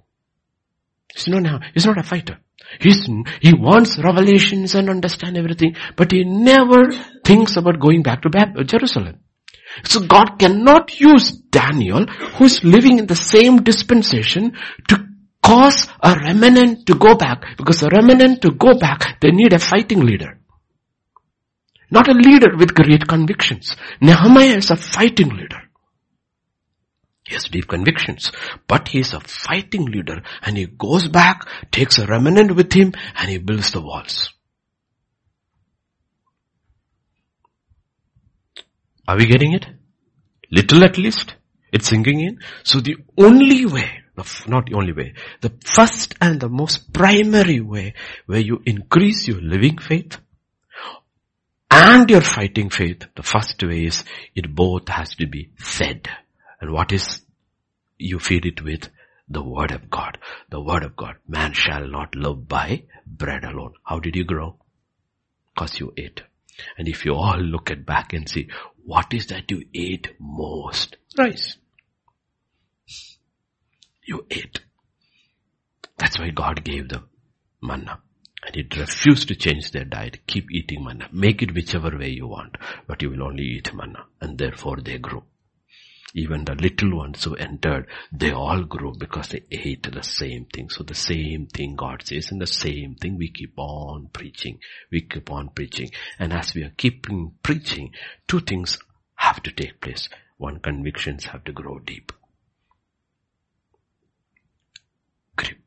[1.24, 1.70] He's no Nehemiah.
[1.74, 2.38] He's not a fighter.
[2.80, 3.08] He's,
[3.40, 6.90] he wants revelations and understand everything, but he never
[7.24, 9.20] thinks about going back to Jerusalem.
[9.84, 14.56] So God cannot use Daniel, who is living in the same dispensation,
[14.88, 15.06] to
[15.42, 17.56] cause a remnant to go back.
[17.56, 20.38] Because a remnant to go back, they need a fighting leader.
[21.90, 23.74] Not a leader with great convictions.
[24.00, 25.69] Nehemiah is a fighting leader.
[27.30, 28.32] He has deep convictions,
[28.66, 32.92] but he is a fighting leader and he goes back, takes a remnant with him
[33.14, 34.34] and he builds the walls.
[39.06, 39.64] Are we getting it?
[40.50, 41.36] Little at least.
[41.72, 42.40] It's sinking in.
[42.64, 44.00] So the only way,
[44.48, 47.94] not the only way, the first and the most primary way
[48.26, 50.18] where you increase your living faith
[51.70, 54.02] and your fighting faith, the first way is
[54.34, 56.08] it both has to be fed.
[56.60, 57.22] And what is
[57.98, 58.88] you feed it with?
[59.28, 60.18] The word of God.
[60.50, 61.16] The word of God.
[61.28, 63.74] Man shall not live by bread alone.
[63.84, 64.56] How did you grow?
[65.56, 66.22] Cause you ate.
[66.76, 68.48] And if you all look at back and see,
[68.84, 70.96] what is that you ate most?
[71.16, 71.56] Rice.
[74.04, 74.60] You ate.
[75.96, 77.08] That's why God gave them
[77.62, 78.00] manna.
[78.44, 80.26] And it refused to change their diet.
[80.26, 81.08] Keep eating manna.
[81.12, 82.56] Make it whichever way you want.
[82.86, 84.06] But you will only eat manna.
[84.20, 85.24] And therefore they grew.
[86.14, 90.68] Even the little ones who entered, they all grew because they ate the same thing.
[90.68, 94.58] So the same thing God says and the same thing we keep on preaching.
[94.90, 95.90] We keep on preaching.
[96.18, 97.92] And as we are keeping preaching,
[98.26, 98.78] two things
[99.14, 100.08] have to take place.
[100.36, 102.12] One, convictions have to grow deep.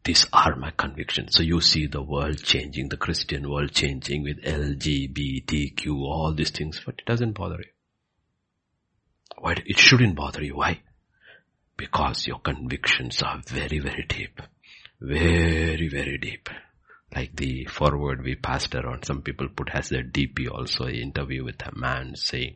[0.04, 1.36] These are my convictions.
[1.36, 6.82] So you see the world changing, the Christian world changing with LGBTQ, all these things,
[6.86, 7.73] but it doesn't bother you.
[9.44, 9.62] Why?
[9.66, 10.56] It shouldn't bother you.
[10.56, 10.80] Why?
[11.76, 14.42] Because your convictions are very, very deep.
[15.02, 16.48] Very, very deep.
[17.14, 21.44] Like the forward we passed around, some people put as their DP also an interview
[21.44, 22.56] with a man saying,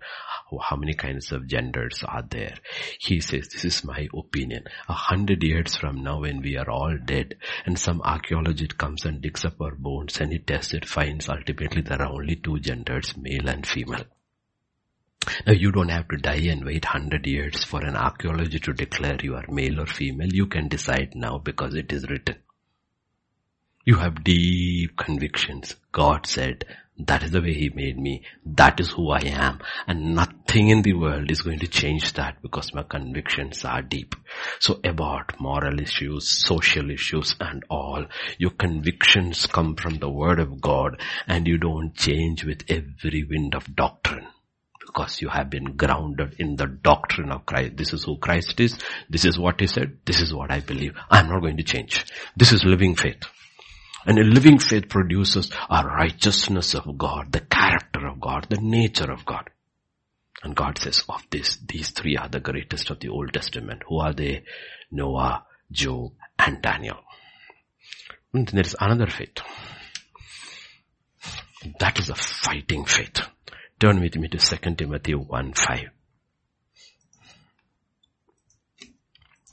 [0.49, 2.55] oh, how many kinds of genders are there?
[3.01, 4.63] He says, this is my opinion.
[4.87, 9.19] A hundred years from now when we are all dead and some archaeologist comes and
[9.19, 13.17] digs up our bones and he tests it, finds ultimately there are only two genders,
[13.17, 14.05] male and female.
[15.45, 19.17] Now you don't have to die and wait hundred years for an archaeology to declare
[19.21, 20.33] you are male or female.
[20.33, 22.35] You can decide now because it is written.
[23.85, 25.75] You have deep convictions.
[25.91, 26.65] God said,
[26.99, 28.23] that is the way He made me.
[28.45, 29.59] That is who I am.
[29.85, 34.15] And nothing in the world is going to change that because my convictions are deep.
[34.59, 38.05] So about moral issues, social issues and all,
[38.39, 43.53] your convictions come from the Word of God and you don't change with every wind
[43.53, 44.27] of doctrine
[44.97, 47.77] because you have been grounded in the doctrine of Christ.
[47.77, 48.79] This is who Christ is.
[49.07, 49.99] This is what he said.
[50.05, 50.95] This is what I believe.
[51.11, 52.03] I'm not going to change.
[52.35, 53.21] This is living faith.
[54.07, 59.11] And a living faith produces a righteousness of God, the character of God, the nature
[59.11, 59.51] of God.
[60.43, 63.83] And God says of this, these three are the greatest of the Old Testament.
[63.87, 64.45] Who are they?
[64.89, 66.97] Noah, Job, and Daniel.
[68.33, 69.37] And there is another faith.
[71.79, 73.21] That is a fighting faith.
[73.79, 75.79] Turn with me to 2 Timothy 1 5.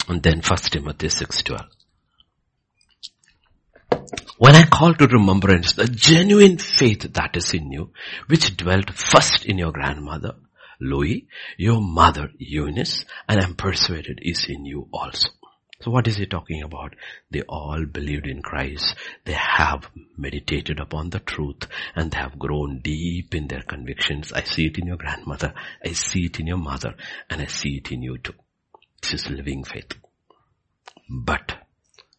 [0.08, 1.60] And then 1 Timothy 6 12.
[4.38, 7.92] When I call to remembrance the genuine faith that is in you,
[8.26, 10.34] which dwelt first in your grandmother,
[10.80, 11.22] Lois,
[11.56, 15.28] your mother, Eunice, and I'm persuaded is in you also.
[15.84, 16.96] So what is he talking about?
[17.30, 18.94] They all believed in Christ.
[19.26, 24.32] They have meditated upon the truth and they have grown deep in their convictions.
[24.32, 25.52] I see it in your grandmother.
[25.84, 26.94] I see it in your mother
[27.28, 28.32] and I see it in you too.
[29.02, 29.92] This is living faith.
[31.10, 31.52] But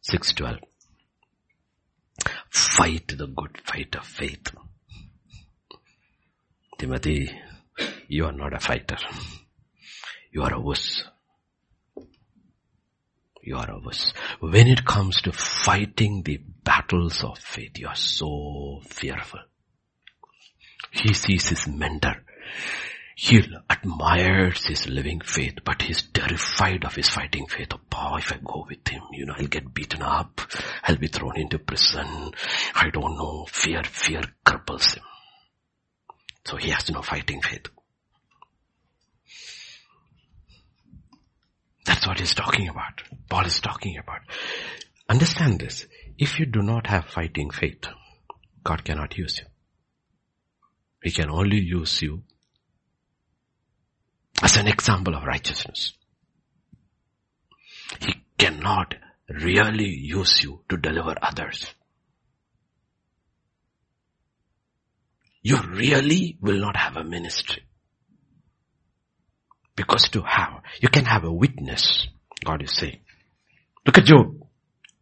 [0.01, 0.59] 612.
[2.51, 4.47] Fight the good fight of faith.
[6.77, 7.31] Timothy,
[8.07, 8.97] you are not a fighter.
[10.31, 11.03] You are a wuss
[13.45, 13.79] you are.
[14.39, 19.41] When it comes to fighting the battles of faith, you are so fearful.
[20.91, 22.23] He sees his mentor.
[23.17, 27.69] He admires his living faith, but he's terrified of his fighting faith.
[27.93, 30.41] Oh, if I go with him, you know, I'll get beaten up.
[30.83, 32.33] I'll be thrown into prison.
[32.75, 33.45] I don't know.
[33.49, 35.03] Fear, fear cripples him.
[36.45, 37.67] So he has no fighting faith.
[41.85, 43.03] That's what he's talking about.
[43.29, 44.21] Paul is talking about.
[45.07, 45.85] Understand this.
[46.17, 47.85] If you do not have fighting faith,
[48.63, 49.45] God cannot use you.
[51.03, 52.23] He can only use you
[54.41, 55.93] as an example of righteousness.
[57.99, 58.95] He cannot
[59.29, 61.67] really use you to deliver others.
[65.43, 67.64] You really will not have a ministry.
[69.75, 72.07] Because to have, you can have a witness,
[72.43, 72.99] God is saying.
[73.85, 74.41] Look at Job.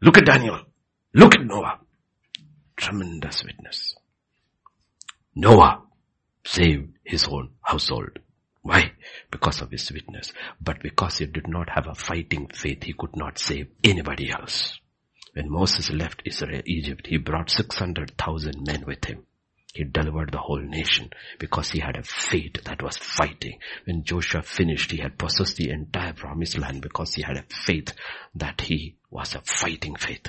[0.01, 0.61] Look at Daniel.
[1.13, 1.79] Look at Noah.
[2.75, 3.95] Tremendous witness.
[5.35, 5.83] Noah
[6.45, 8.19] saved his own household.
[8.61, 8.93] Why?
[9.29, 10.33] Because of his witness.
[10.59, 14.79] But because he did not have a fighting faith, he could not save anybody else.
[15.33, 19.25] When Moses left Israel, Egypt, he brought 600,000 men with him.
[19.73, 21.09] He delivered the whole nation
[21.39, 23.57] because he had a faith that was fighting.
[23.85, 27.91] When Joshua finished, he had possessed the entire promised land because he had a faith
[28.35, 30.27] that he was a fighting faith.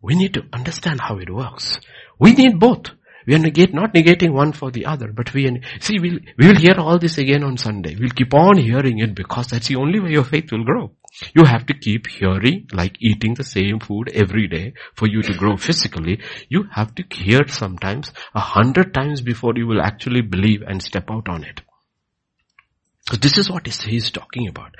[0.00, 1.78] We need to understand how it works.
[2.18, 2.92] We need both.
[3.28, 6.76] We are negate, not negating one for the other, but we, see, we'll, we'll hear
[6.78, 7.94] all this again on Sunday.
[7.94, 10.92] We'll keep on hearing it because that's the only way your faith will grow.
[11.34, 15.34] You have to keep hearing, like eating the same food every day for you to
[15.34, 16.22] grow physically.
[16.48, 21.10] You have to hear sometimes a hundred times before you will actually believe and step
[21.10, 21.60] out on it.
[23.10, 24.74] So this is what he's talking about.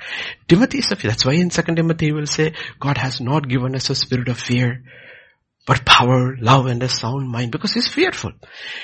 [0.47, 3.75] Timothy is a, that's why in 2 Timothy he will say, God has not given
[3.75, 4.83] us a spirit of fear,
[5.65, 8.31] but power, love and a sound mind because he's fearful.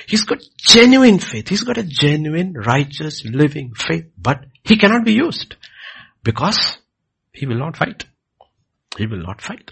[0.08, 1.48] He's got genuine faith.
[1.48, 5.56] He's got a genuine, righteous, living faith, but he cannot be used
[6.24, 6.78] because
[7.32, 8.06] he will not fight.
[8.98, 9.72] He will not fight.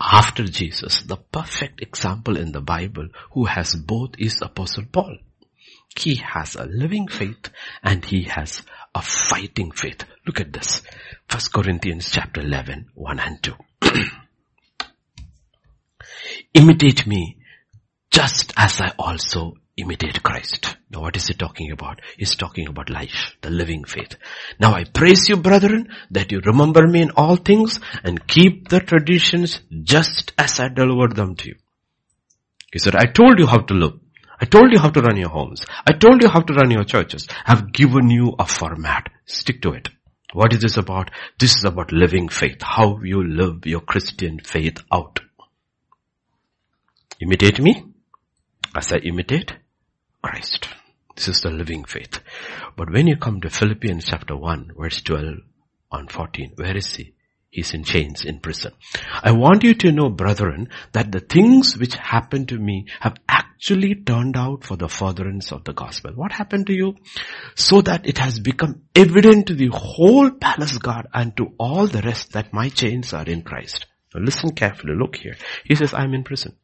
[0.00, 5.18] After Jesus, the perfect example in the Bible who has both is Apostle Paul.
[5.96, 7.50] He has a living faith
[7.82, 8.62] and he has
[8.94, 10.04] a fighting faith.
[10.26, 10.82] Look at this.
[11.28, 13.54] First Corinthians chapter 11, 1 and 2.
[16.54, 17.36] Imitate me
[18.10, 20.76] just as I also imitate Christ.
[20.90, 22.00] Now what is he talking about?
[22.16, 24.16] He's talking about life, the living faith.
[24.58, 28.80] Now I praise you brethren that you remember me in all things and keep the
[28.80, 31.54] traditions just as I delivered them to you.
[32.72, 33.98] He said, I told you how to live.
[34.40, 35.66] I told you how to run your homes.
[35.86, 37.28] I told you how to run your churches.
[37.44, 39.10] I've given you a format.
[39.26, 39.88] Stick to it.
[40.32, 41.10] What is this about?
[41.38, 42.62] This is about living faith.
[42.62, 45.20] How you live your Christian faith out.
[47.20, 47.84] Imitate me
[48.74, 49.54] as I imitate
[50.22, 50.68] Christ.
[51.16, 52.20] This is the living faith.
[52.76, 55.34] But when you come to Philippians chapter 1 verse 12
[55.92, 57.14] and 14, where is he?
[57.50, 58.72] He's in chains in prison.
[59.22, 63.16] I want you to know, brethren, that the things which happened to me have
[63.60, 66.12] actually turned out for the furtherance of the gospel.
[66.14, 66.96] What happened to you?
[67.56, 72.00] So that it has become evident to the whole palace guard and to all the
[72.00, 73.84] rest that my chains are in Christ.
[74.14, 74.94] Now listen carefully.
[74.94, 75.36] Look here.
[75.64, 76.56] He says, I'm in prison.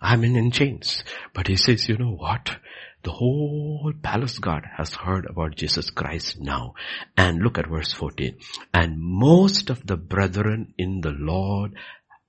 [0.00, 1.02] I'm in, in chains.
[1.34, 2.56] But he says, you know what?
[3.02, 6.74] The whole palace guard has heard about Jesus Christ now.
[7.16, 8.38] And look at verse 14.
[8.72, 11.74] And most of the brethren in the Lord,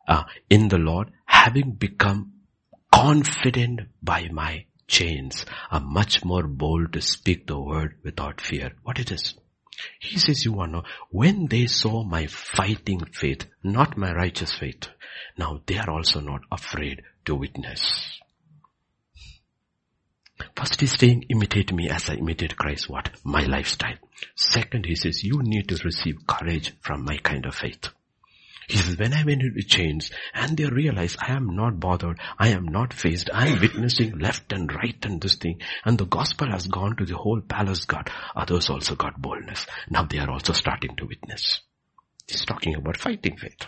[0.08, 2.32] uh, in the Lord, having become
[2.94, 8.74] confident by my chains, are much more bold to speak the word without fear.
[8.84, 9.34] What it is?
[10.00, 14.54] He says, you want to know, when they saw my fighting faith, not my righteous
[14.54, 14.90] faith,
[15.38, 18.20] now they are also not afraid to witness.
[20.56, 22.90] First he's saying, imitate me as I imitate Christ.
[22.90, 23.10] What?
[23.24, 23.98] My lifestyle.
[24.36, 27.90] Second, he says, you need to receive courage from my kind of faith.
[28.68, 32.50] He says, when I went into chains and they realize I am not bothered, I
[32.50, 36.50] am not faced, I am witnessing left and right and this thing, and the gospel
[36.52, 39.66] has gone to the whole palace guard, others also got boldness.
[39.90, 41.62] Now they are also starting to witness.
[42.28, 43.66] He's talking about fighting faith.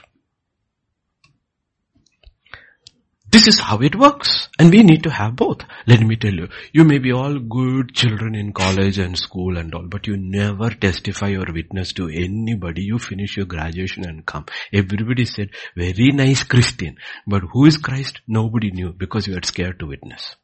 [3.35, 4.47] This is how it works.
[4.57, 5.57] And we need to have both.
[5.87, 9.75] Let me tell you, you may be all good children in college and school and
[9.75, 12.83] all, but you never testify or witness to anybody.
[12.83, 14.45] You finish your graduation and come.
[14.71, 16.95] Everybody said, very nice Christian.
[17.27, 18.21] But who is Christ?
[18.25, 20.37] Nobody knew because you were scared to witness.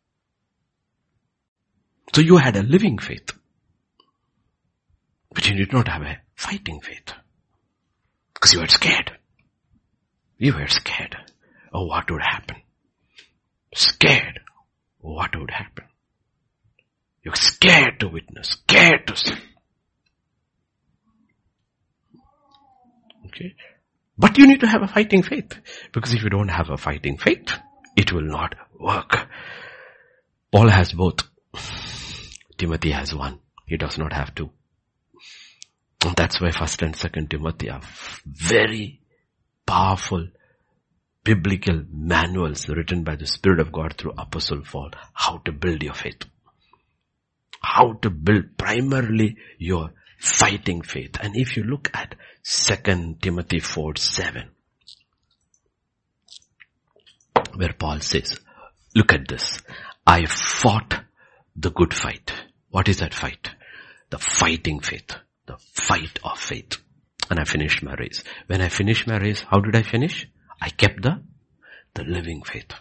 [2.13, 3.31] So you had a living faith.
[5.33, 7.13] But you did not have a fighting faith.
[8.33, 9.13] Because you were scared.
[10.37, 11.15] You were scared
[11.71, 12.57] of what would happen
[13.73, 14.39] scared
[14.99, 15.85] what would happen.
[17.23, 19.35] You're scared to witness, scared to see.
[23.27, 23.55] Okay?
[24.17, 25.59] But you need to have a fighting faith.
[25.93, 27.51] Because if you don't have a fighting faith,
[27.95, 29.27] it will not work.
[30.51, 31.21] Paul has both.
[32.57, 33.39] Timothy has one.
[33.65, 34.51] He does not have two.
[36.05, 37.81] And that's why first and second Timothy are
[38.25, 39.01] very
[39.65, 40.27] powerful
[41.23, 45.93] biblical manuals written by the Spirit of God through Apostle Paul, how to build your
[45.93, 46.25] faith.
[47.61, 51.17] How to build primarily your fighting faith.
[51.21, 54.49] And if you look at 2 Timothy 4, 7,
[57.55, 58.39] where Paul says,
[58.95, 59.61] look at this.
[60.05, 61.01] I fought
[61.55, 62.31] the good fight.
[62.69, 63.49] What is that fight?
[64.09, 65.15] The fighting faith.
[65.45, 66.77] The fight of faith.
[67.29, 68.23] And I finished my race.
[68.47, 70.27] When I finished my race, how did I finish?
[70.61, 71.23] I kept the,
[71.95, 72.71] the living faith.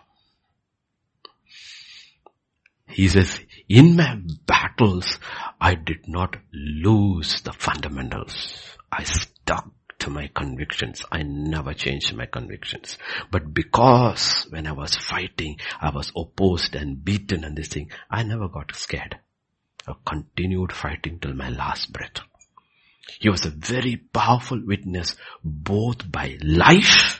[2.86, 5.18] He says, in my battles,
[5.60, 8.76] I did not lose the fundamentals.
[8.92, 9.70] I stuck
[10.00, 11.04] to my convictions.
[11.10, 12.98] I never changed my convictions.
[13.30, 18.24] But because when I was fighting, I was opposed and beaten and this thing, I
[18.24, 19.18] never got scared.
[19.86, 22.20] I continued fighting till my last breath.
[23.18, 27.19] He was a very powerful witness both by life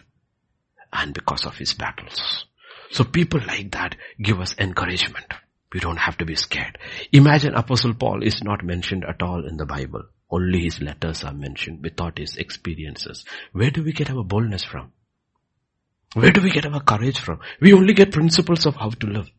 [0.93, 2.47] and because of his battles.
[2.91, 5.27] So people like that give us encouragement.
[5.73, 6.79] We don't have to be scared.
[7.13, 10.03] Imagine Apostle Paul is not mentioned at all in the Bible.
[10.31, 13.25] Only his letters are mentioned without his experiences.
[13.53, 14.93] Where do we get our boldness from?
[16.15, 17.41] Where do we get our courage from?
[17.61, 19.31] We only get principles of how to live.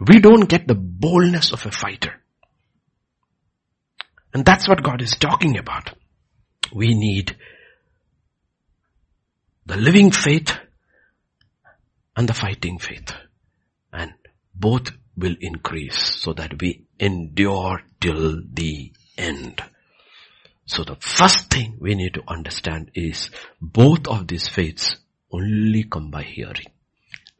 [0.00, 2.14] We don't get the boldness of a fighter.
[4.32, 5.90] And that's what God is talking about.
[6.74, 7.36] We need
[9.66, 10.56] the living faith
[12.16, 13.12] and the fighting faith.
[13.92, 14.12] And
[14.54, 19.62] both will increase so that we endure till the end.
[20.66, 24.96] So the first thing we need to understand is both of these faiths
[25.32, 26.70] only come by hearing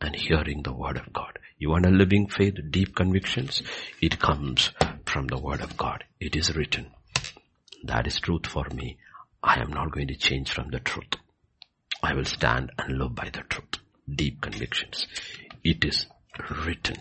[0.01, 1.39] and hearing the word of God.
[1.59, 3.62] You want a living faith, deep convictions?
[4.01, 4.70] It comes
[5.07, 6.05] from the word of God.
[6.20, 6.91] It is written.
[7.85, 8.99] That is truth for me.
[9.43, 11.14] I am not going to change from the truth.
[12.03, 13.80] I will stand and live by the truth.
[14.12, 15.07] Deep convictions.
[15.64, 16.07] It is
[16.51, 16.97] written.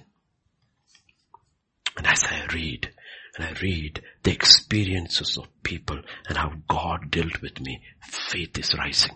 [1.98, 2.90] And as I read,
[3.38, 8.74] and I read the experiences of people and how God dealt with me, faith is
[8.78, 9.16] rising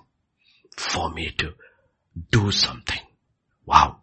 [0.78, 1.54] for me to
[2.32, 3.02] do something.
[3.66, 4.00] Wow.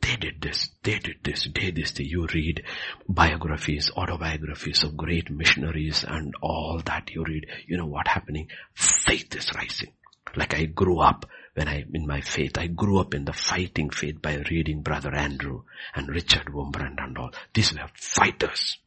[0.00, 1.98] They did this, they did this, they did this.
[1.98, 2.62] You read
[3.08, 7.46] biographies, autobiographies of great missionaries and all that you read.
[7.66, 8.48] You know what happening?
[8.74, 9.92] Faith is rising.
[10.36, 13.90] Like I grew up when I, in my faith, I grew up in the fighting
[13.90, 15.62] faith by reading Brother Andrew
[15.94, 17.32] and Richard Wurmbrand and all.
[17.52, 18.78] These were fighters.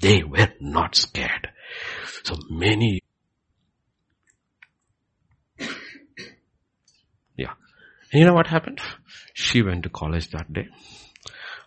[0.00, 1.50] They were not scared.
[2.24, 3.00] So many
[7.36, 7.54] Yeah.
[8.12, 8.80] And you know what happened?
[9.34, 10.68] She went to college that day.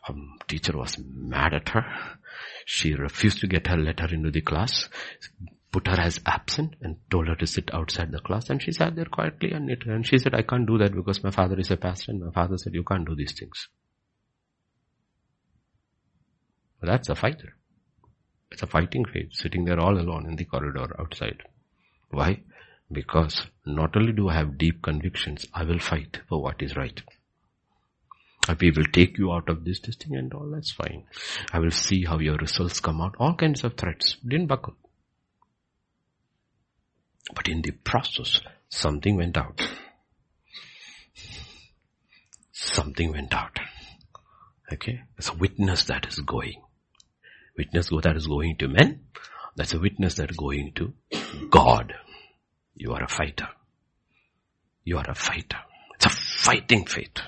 [0.03, 0.13] Her
[0.47, 1.85] teacher was mad at her.
[2.65, 4.89] She refused to get her letter into the class,
[5.73, 8.95] put her as absent and told her to sit outside the class and she sat
[8.95, 11.71] there quietly and knit and she said, I can't do that because my father is
[11.71, 13.67] a pastor and my father said, you can't do these things.
[16.79, 17.55] That's a fighter.
[18.51, 21.41] It's a fighting faith sitting there all alone in the corridor outside.
[22.11, 22.41] Why?
[22.91, 27.01] Because not only do I have deep convictions, I will fight for what is right.
[28.59, 31.05] We will take you out of this testing and all, that's fine.
[31.51, 33.15] I will see how your results come out.
[33.17, 34.17] All kinds of threats.
[34.21, 34.75] Didn't buckle.
[37.33, 39.61] But in the process, something went out.
[42.51, 43.59] Something went out.
[44.71, 45.01] Okay?
[45.17, 46.61] It's a witness that is going.
[47.57, 49.01] Witness that is going to men.
[49.55, 50.93] That's a witness that is going to
[51.49, 51.93] God.
[52.75, 53.49] You are a fighter.
[54.83, 55.59] You are a fighter.
[55.95, 57.19] It's a fighting faith.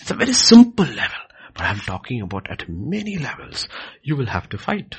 [0.00, 1.18] It's a very simple level.
[1.54, 3.68] But I'm talking about at many levels.
[4.02, 4.96] You will have to fight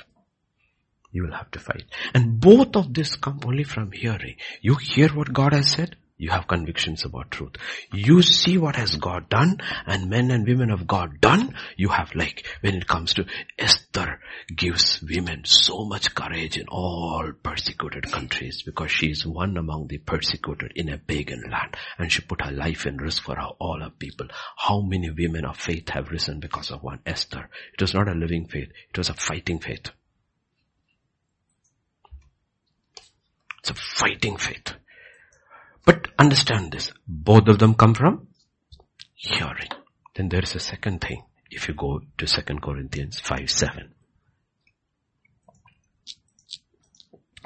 [1.13, 1.85] you will have to fight.
[2.13, 4.35] And both of this come only from hearing.
[4.61, 7.55] You hear what God has said, you have convictions about truth.
[7.91, 11.55] You see what has God done and men and women of God done.
[11.75, 13.25] You have like when it comes to
[13.57, 14.19] Esther
[14.55, 19.97] gives women so much courage in all persecuted countries because she is one among the
[19.97, 23.81] persecuted in a pagan land and she put her life in risk for her, all
[23.81, 24.27] her people.
[24.55, 27.49] How many women of faith have risen because of one Esther?
[27.73, 28.69] It was not a living faith.
[28.89, 29.89] It was a fighting faith.
[33.63, 34.73] It's a fighting faith.
[35.85, 36.91] But understand this.
[37.07, 38.27] Both of them come from
[39.13, 39.69] hearing.
[40.15, 41.23] Then there is a second thing.
[41.49, 43.93] If you go to 2 Corinthians 5, 7.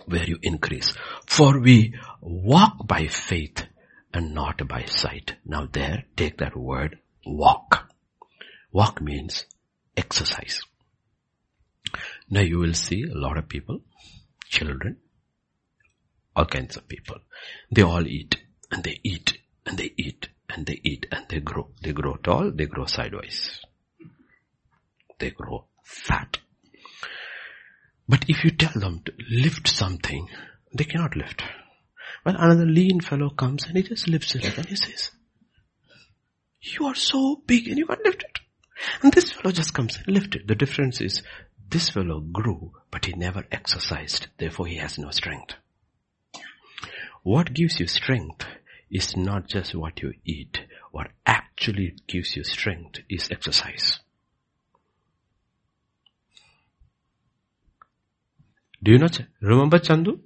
[0.07, 0.95] Where you increase.
[1.27, 3.67] For we walk by faith
[4.11, 5.35] and not by sight.
[5.45, 6.97] Now there, take that word
[7.27, 7.91] walk.
[8.71, 9.45] Walk means
[9.95, 10.61] exercise.
[12.27, 13.81] Now you will see a lot of people,
[14.49, 14.97] children,
[16.37, 17.17] all kinds of people.
[17.71, 18.37] They all eat
[18.71, 21.69] and they eat and they eat and they eat and they grow.
[21.81, 23.59] They grow tall, they grow sideways.
[25.19, 26.37] They grow fat.
[28.07, 30.29] But if you tell them to lift something,
[30.73, 31.41] they cannot lift.
[32.23, 35.11] Well, another lean fellow comes and he just lifts it and he says,
[36.61, 38.39] you are so big and you can't lift it.
[39.01, 40.47] And this fellow just comes and lifts it.
[40.47, 41.23] The difference is
[41.67, 44.27] this fellow grew, but he never exercised.
[44.37, 45.55] Therefore he has no strength.
[47.27, 48.45] What gives you strength
[48.89, 50.61] is not just what you eat.
[50.93, 53.99] What actually gives you strength is exercise.
[58.81, 60.21] Do you not remember Chandu?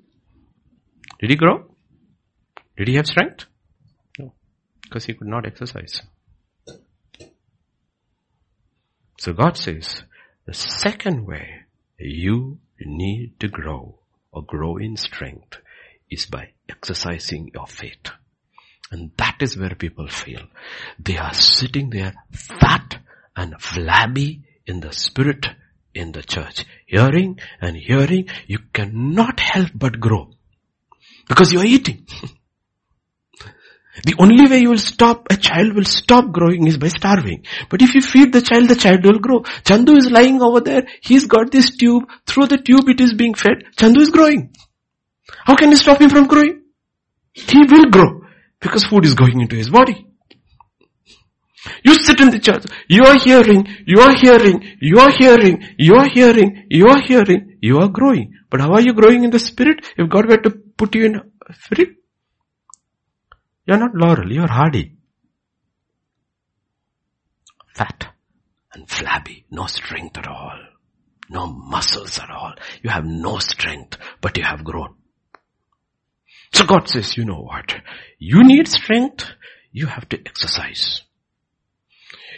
[1.19, 1.73] Did he grow?
[2.77, 3.45] Did he have strength?
[4.19, 4.33] No.
[4.83, 6.03] Because he could not exercise.
[9.17, 10.03] So God says,
[10.45, 11.61] the second way
[11.97, 13.97] you need to grow
[14.31, 15.57] or grow in strength
[16.11, 18.11] is by exercising your faith.
[18.91, 20.41] And that is where people fail.
[20.99, 22.99] They are sitting there fat
[23.35, 25.47] and flabby in the spirit
[25.93, 26.65] in the church.
[26.85, 30.31] Hearing and hearing, you cannot help but grow.
[31.27, 32.05] Because you are eating.
[34.05, 37.43] The only way you will stop, a child will stop growing is by starving.
[37.69, 39.41] But if you feed the child, the child will grow.
[39.41, 40.87] Chandu is lying over there.
[41.01, 42.03] He's got this tube.
[42.25, 43.65] Through the tube it is being fed.
[43.75, 44.53] Chandu is growing.
[45.45, 46.61] How can you stop him from growing?
[47.33, 48.21] He will grow.
[48.59, 50.05] Because food is going into his body.
[51.83, 52.65] You sit in the church.
[52.87, 57.57] You are hearing, you are hearing, you are hearing, you are hearing, you are hearing,
[57.61, 58.33] you are growing.
[58.49, 59.85] But how are you growing in the spirit?
[59.97, 61.89] If God were to put you in a spirit,
[63.67, 64.97] you're not laurel, you're hardy.
[67.75, 68.07] Fat
[68.73, 70.59] and flabby, no strength at all.
[71.29, 72.53] No muscles at all.
[72.81, 74.95] You have no strength, but you have grown.
[76.53, 77.75] So God says, you know what?
[78.19, 79.25] You need strength,
[79.71, 81.01] you have to exercise.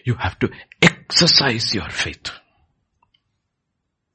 [0.05, 0.49] You have to
[0.82, 2.32] exercise your faith.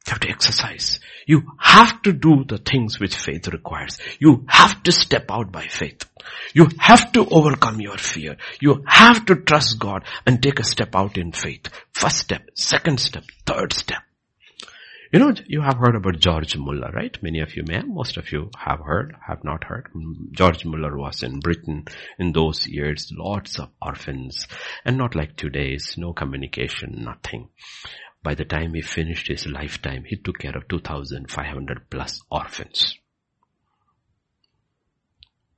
[0.07, 1.01] You have to exercise.
[1.27, 3.99] You have to do the things which faith requires.
[4.19, 6.07] You have to step out by faith.
[6.55, 8.37] You have to overcome your fear.
[8.61, 11.69] You have to trust God and take a step out in faith.
[11.93, 14.03] First step, second step, third step.
[15.11, 17.17] You know, you have heard about George Muller, right?
[17.23, 19.89] Many of you may, most of you have heard, have not heard.
[19.95, 21.87] Mm, George Muller was in Britain
[22.19, 24.47] in those years, lots of orphans,
[24.85, 27.49] and not like today's, no communication, nothing.
[28.23, 32.99] By the time he finished his lifetime, he took care of 2,500 plus orphans.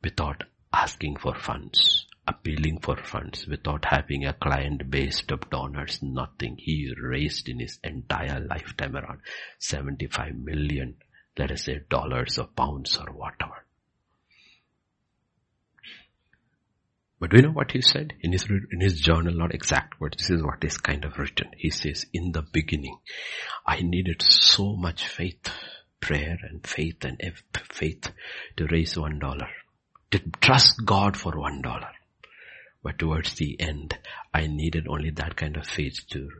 [0.00, 6.56] Without asking for funds, appealing for funds, without having a client base of donors, nothing.
[6.58, 9.20] He raised in his entire lifetime around
[9.58, 10.96] 75 million,
[11.36, 13.64] let us say dollars or pounds or whatever.
[17.18, 19.34] But do you know what he said in his, in his journal?
[19.34, 20.16] Not exact words.
[20.16, 21.50] This is what is kind of written.
[21.56, 22.96] He says, in the beginning,
[23.66, 25.50] I needed so much faith,
[26.00, 27.20] prayer and faith and
[27.70, 28.10] faith
[28.56, 29.48] to raise one dollar,
[30.12, 31.90] to trust God for one dollar.
[32.82, 33.98] But towards the end,
[34.32, 36.30] I needed only that kind of faith to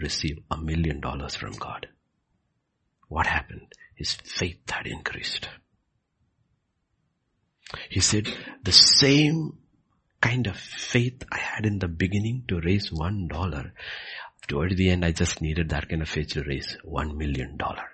[0.00, 1.88] receive a million dollars from God.
[3.08, 3.72] What happened?
[3.96, 5.48] His faith had increased.
[7.88, 8.28] He said,
[8.62, 9.58] the same
[10.20, 13.74] kind of faith I had in the beginning to raise one dollar.
[14.48, 17.88] Towards the end, I just needed that kind of faith to raise one million dollar.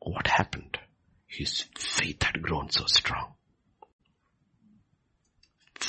[0.00, 0.78] What happened?
[1.26, 3.35] His faith had grown so strong.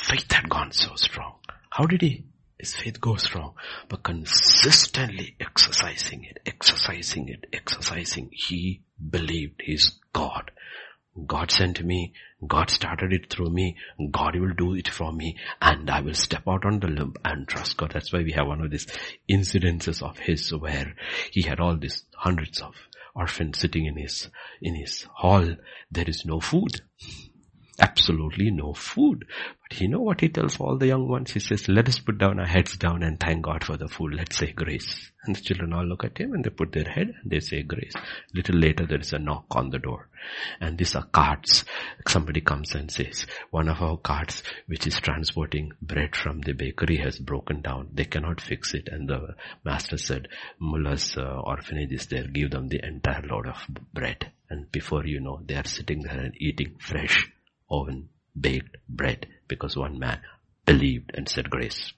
[0.04, 1.36] Faith had gone so strong.
[1.70, 2.26] How did he?
[2.60, 3.54] His faith go strong,
[3.88, 8.30] but consistently exercising it, exercising it, exercising.
[8.32, 8.82] He
[9.12, 10.52] believed his God
[11.26, 12.14] God sent me,
[12.46, 13.76] God started it through me,
[14.12, 17.48] God will do it for me, and I will step out on the limb and
[17.48, 17.92] trust God.
[17.92, 18.86] That's why we have one of these
[19.30, 20.94] incidences of his where
[21.32, 22.76] he had all these hundreds of
[23.16, 24.30] orphans sitting in his,
[24.62, 25.56] in his hall.
[25.92, 26.82] There is no food.
[27.80, 29.26] Absolutely no food.
[29.70, 31.32] But you know what he tells all the young ones?
[31.32, 34.16] He says, let us put down our heads down and thank God for the food.
[34.16, 35.12] Let's say grace.
[35.26, 37.62] And the children all look at him and they put their head and they say
[37.62, 37.94] grace.
[38.34, 40.10] Little later there is a knock on the door.
[40.60, 41.66] And these are carts.
[42.08, 46.98] Somebody comes and says, one of our carts which is transporting bread from the bakery
[46.98, 47.90] has broken down.
[47.94, 48.88] They cannot fix it.
[48.92, 52.26] And the master said, Muller's uh, orphanage is there.
[52.26, 54.32] Give them the entire load of bread.
[54.50, 57.30] And before you know, they are sitting there and eating fresh
[57.70, 58.10] oven
[58.40, 60.22] baked bread because one man
[60.66, 61.94] believed and said grace.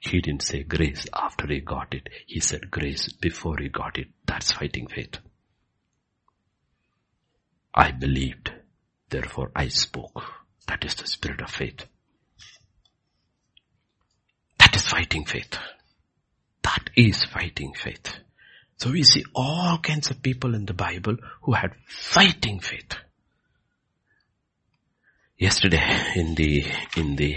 [0.00, 2.08] He didn't say grace after he got it.
[2.26, 4.08] He said grace before he got it.
[4.26, 5.18] That's fighting faith.
[7.74, 8.52] I believed,
[9.10, 10.22] therefore I spoke.
[10.66, 11.86] That is the spirit of faith.
[14.58, 15.56] That is fighting faith.
[16.62, 18.14] That is fighting faith.
[18.76, 22.96] So we see all kinds of people in the Bible who had fighting faith
[25.42, 25.82] yesterday
[26.14, 26.64] in the
[26.96, 27.36] in the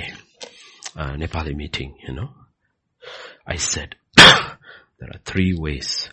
[0.95, 2.29] uh, Nepali meeting, you know,
[3.47, 6.11] I said there are three ways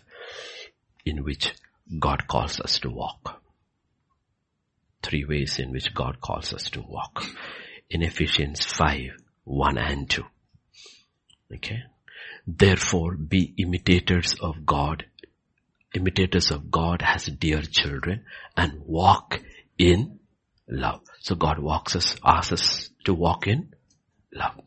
[1.05, 1.53] in which
[1.99, 3.39] God calls us to walk.
[5.03, 7.25] Three ways in which God calls us to walk.
[7.91, 9.11] In Ephesians 5,
[9.43, 10.23] 1 and 2.
[11.55, 11.83] Okay.
[12.47, 15.05] Therefore be imitators of God
[15.93, 18.25] imitators of God as dear children
[18.57, 19.43] and walk
[19.77, 20.17] in
[20.67, 21.01] love.
[21.23, 23.73] So God walks us, asks us to walk in
[24.33, 24.59] love.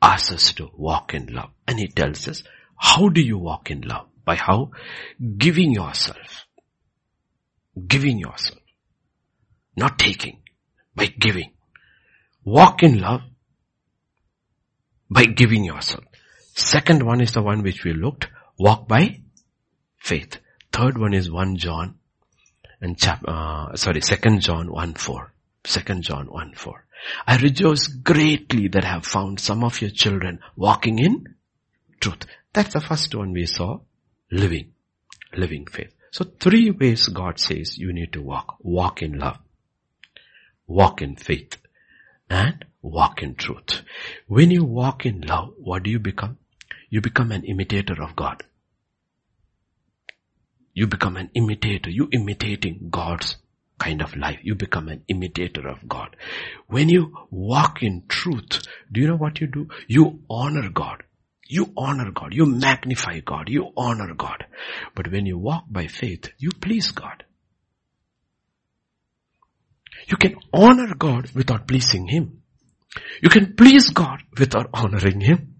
[0.00, 1.50] Asks us to walk in love.
[1.66, 2.44] And He tells us,
[2.76, 4.06] how do you walk in love?
[4.24, 4.70] By how?
[5.36, 6.46] Giving yourself.
[7.84, 8.60] Giving yourself.
[9.76, 10.38] Not taking,
[10.94, 11.50] by giving.
[12.44, 13.22] Walk in love
[15.10, 16.04] by giving yourself.
[16.54, 18.28] Second one is the one which we looked.
[18.56, 19.22] Walk by
[19.98, 20.38] faith.
[20.70, 21.98] Third one is 1 John
[22.84, 25.32] and chap, uh, sorry, 2 John 1 4.
[25.62, 26.86] 2 John 1 4.
[27.26, 31.34] I rejoice greatly that I have found some of your children walking in
[32.00, 32.26] truth.
[32.52, 33.80] That's the first one we saw.
[34.30, 34.72] Living.
[35.34, 35.94] Living faith.
[36.10, 38.56] So three ways God says you need to walk.
[38.60, 39.38] Walk in love.
[40.66, 41.56] Walk in faith.
[42.28, 43.80] And walk in truth.
[44.26, 46.36] When you walk in love, what do you become?
[46.90, 48.42] You become an imitator of God.
[50.74, 51.88] You become an imitator.
[51.88, 53.36] You imitating God's
[53.78, 54.40] kind of life.
[54.42, 56.16] You become an imitator of God.
[56.66, 59.68] When you walk in truth, do you know what you do?
[59.86, 61.04] You honor God.
[61.46, 62.34] You honor God.
[62.34, 63.48] You magnify God.
[63.48, 64.46] You honor God.
[64.94, 67.24] But when you walk by faith, you please God.
[70.08, 72.42] You can honor God without pleasing Him.
[73.22, 75.54] You can please God without honoring Him.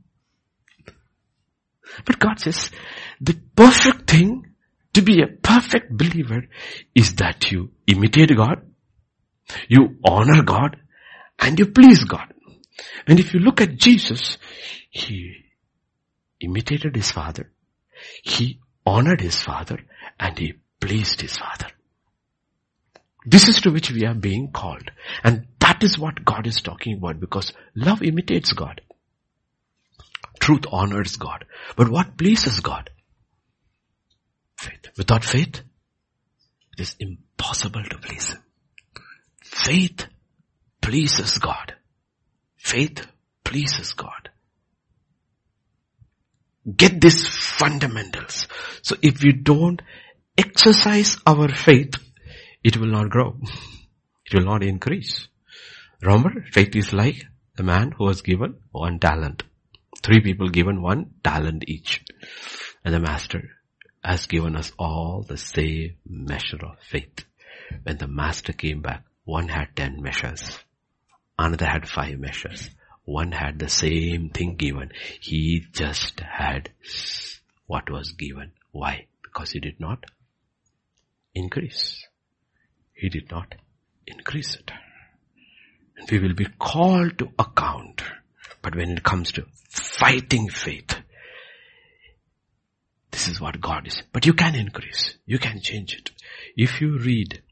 [2.04, 2.70] But God says,
[3.20, 4.53] the perfect thing
[4.94, 6.44] to be a perfect believer
[6.94, 8.62] is that you imitate God,
[9.68, 10.76] you honor God,
[11.38, 12.32] and you please God.
[13.06, 14.38] And if you look at Jesus,
[14.90, 15.36] He
[16.40, 17.50] imitated His Father,
[18.22, 19.80] He honored His Father,
[20.18, 21.68] and He pleased His Father.
[23.26, 24.90] This is to which we are being called.
[25.22, 28.82] And that is what God is talking about because love imitates God.
[30.40, 31.46] Truth honors God.
[31.74, 32.90] But what pleases God?
[34.64, 34.90] Faith.
[34.96, 35.60] Without faith,
[36.72, 38.42] it is impossible to please Him.
[39.42, 40.06] Faith
[40.80, 41.74] pleases God.
[42.56, 43.06] Faith
[43.44, 44.30] pleases God.
[46.76, 48.46] Get these fundamentals.
[48.82, 49.82] So if we don't
[50.38, 51.96] exercise our faith,
[52.62, 53.36] it will not grow.
[54.26, 55.28] It will not increase.
[56.00, 57.22] Remember, faith is like
[57.56, 59.42] the man who was given one talent.
[60.02, 62.02] Three people given one talent each.
[62.84, 63.42] And the master
[64.04, 67.24] has given us all the same measure of faith.
[67.82, 70.58] When the master came back, one had ten measures.
[71.38, 72.68] Another had five measures.
[73.04, 74.92] One had the same thing given.
[75.20, 76.70] He just had
[77.66, 78.52] what was given.
[78.72, 79.06] Why?
[79.22, 80.04] Because he did not
[81.34, 82.06] increase.
[82.92, 83.54] He did not
[84.06, 84.70] increase it.
[85.96, 88.02] And we will be called to account.
[88.62, 90.93] But when it comes to fighting faith,
[93.24, 94.02] this is what God is.
[94.12, 95.16] But you can increase.
[95.24, 96.10] You can change it.
[96.56, 97.42] If you read,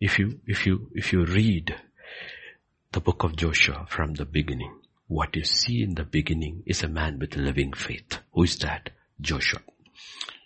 [0.00, 1.74] if you, if you, if you read
[2.90, 4.74] the book of Joshua from the beginning,
[5.06, 8.18] what you see in the beginning is a man with living faith.
[8.32, 8.90] Who is that?
[9.20, 9.60] Joshua.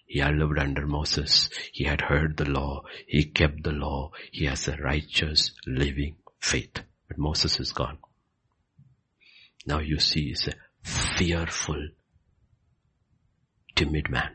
[0.06, 1.48] He had lived under Moses.
[1.72, 2.82] He had heard the law.
[3.06, 4.10] He kept the law.
[4.32, 6.82] He has a righteous living faith.
[7.08, 7.98] But Moses is gone.
[9.66, 10.52] Now you see he's a
[10.82, 11.88] fearful,
[13.80, 14.32] timid man.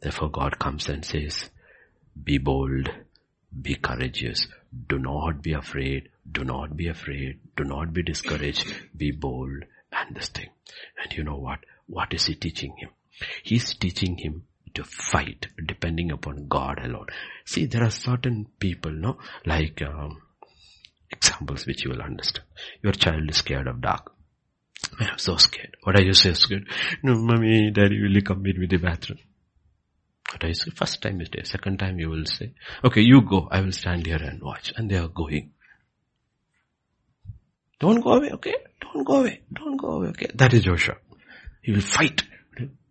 [0.00, 1.50] Therefore God comes and says,
[2.22, 2.88] be bold,
[3.60, 4.46] be courageous,
[4.88, 10.14] do not be afraid, do not be afraid, do not be discouraged, be bold and
[10.14, 10.50] this thing.
[11.02, 11.58] And you know what?
[11.88, 12.90] What is he teaching him?
[13.42, 17.06] He's teaching him to fight depending upon God alone.
[17.44, 20.22] See, there are certain people, no, like um,
[21.10, 22.46] examples which you will understand.
[22.82, 24.12] Your child is scared of dark.
[24.98, 25.76] I am so scared.
[25.82, 26.68] What are you so scared?
[27.02, 29.18] No, mommy, daddy, will you come meet me in the bathroom?
[30.30, 30.70] What you say?
[30.70, 31.44] First time is there.
[31.44, 32.52] Second time you will say,
[32.84, 33.48] okay, you go.
[33.50, 34.72] I will stand here and watch.
[34.76, 35.52] And they are going.
[37.78, 38.54] Don't go away, okay?
[38.80, 39.42] Don't go away.
[39.52, 40.30] Don't go away, okay?
[40.34, 40.96] That is Joshua.
[41.62, 42.22] He will fight.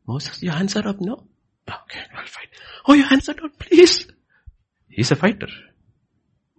[0.08, 1.24] Moses, your hands are up, no?
[1.68, 2.50] Okay, I'll fight.
[2.88, 4.08] Oh, your hands are down, please.
[4.88, 5.48] He's a fighter.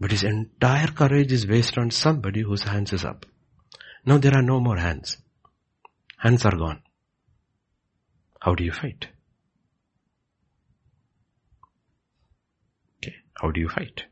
[0.00, 3.24] But his entire courage is based on somebody whose hands is up.
[4.04, 5.16] Now there are no more hands.
[6.16, 6.82] Hands are gone.
[8.40, 9.08] How do you fight?
[12.98, 14.04] Okay, how do you fight?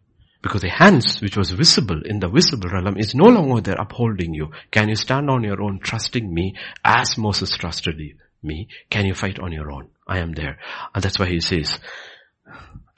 [0.42, 4.34] Because the hands which was visible in the visible realm is no longer there upholding
[4.34, 4.50] you.
[4.70, 7.96] Can you stand on your own trusting me as Moses trusted
[8.44, 9.88] me, can you fight on your own?
[10.06, 10.58] I am there.
[10.94, 11.78] And that's why he says,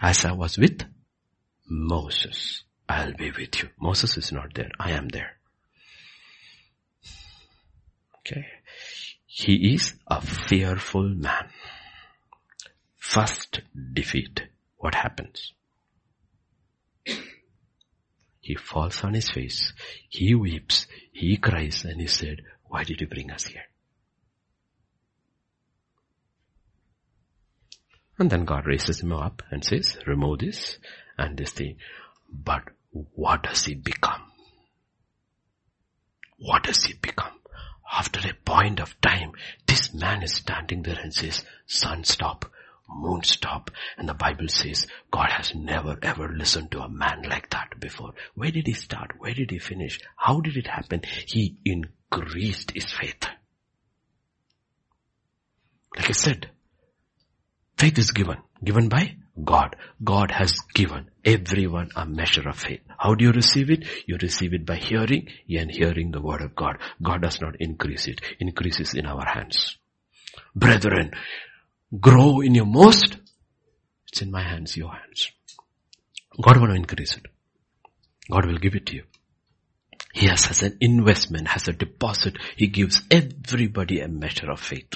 [0.02, 0.82] as I was with
[1.68, 3.70] Moses, I'll be with you.
[3.80, 4.70] Moses is not there.
[4.78, 5.36] I am there.
[8.20, 8.44] Okay.
[9.38, 11.50] He is a fearful man.
[12.96, 13.60] first
[13.92, 14.44] defeat,
[14.78, 15.52] what happens?
[18.40, 19.74] He falls on his face.
[20.08, 20.86] He weeps.
[21.12, 23.66] He cries and he said, why did you bring us here?
[28.18, 30.78] And then God raises him up and says, remove this
[31.18, 31.76] and this thing.
[32.32, 34.32] But what does he become?
[36.38, 37.35] What does he become?
[37.92, 39.32] After a point of time,
[39.66, 42.44] this man is standing there and says, sun stop,
[42.88, 43.70] moon stop.
[43.96, 48.12] And the Bible says God has never ever listened to a man like that before.
[48.34, 49.12] Where did he start?
[49.18, 50.00] Where did he finish?
[50.16, 51.02] How did it happen?
[51.26, 53.26] He increased his faith.
[55.96, 56.50] Like I said,
[57.78, 58.38] faith is given.
[58.62, 59.76] Given by God.
[60.02, 62.80] God has given everyone a measure of faith.
[62.98, 63.84] How do you receive it?
[64.06, 66.78] You receive it by hearing and hearing the word of God.
[67.02, 68.20] God does not increase it.
[68.40, 69.76] Increases in our hands.
[70.54, 71.12] Brethren,
[72.00, 73.16] grow in your most.
[74.08, 75.30] It's in my hands, your hands.
[76.40, 77.26] God will increase it.
[78.30, 79.04] God will give it to you.
[80.12, 82.38] He has as an investment, has a deposit.
[82.56, 84.94] He gives everybody a measure of faith.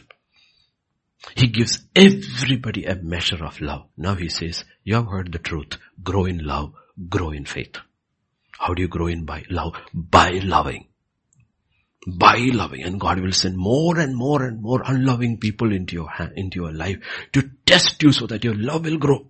[1.36, 3.86] He gives everybody a measure of love.
[3.96, 5.76] Now he says, you have heard the truth.
[6.02, 6.72] Grow in love.
[7.08, 7.76] Grow in faith.
[8.58, 9.74] How do you grow in by love?
[9.92, 10.86] By loving.
[12.06, 12.82] By loving.
[12.82, 16.72] And God will send more and more and more unloving people into your, into your
[16.72, 16.98] life
[17.32, 19.26] to test you so that your love will grow.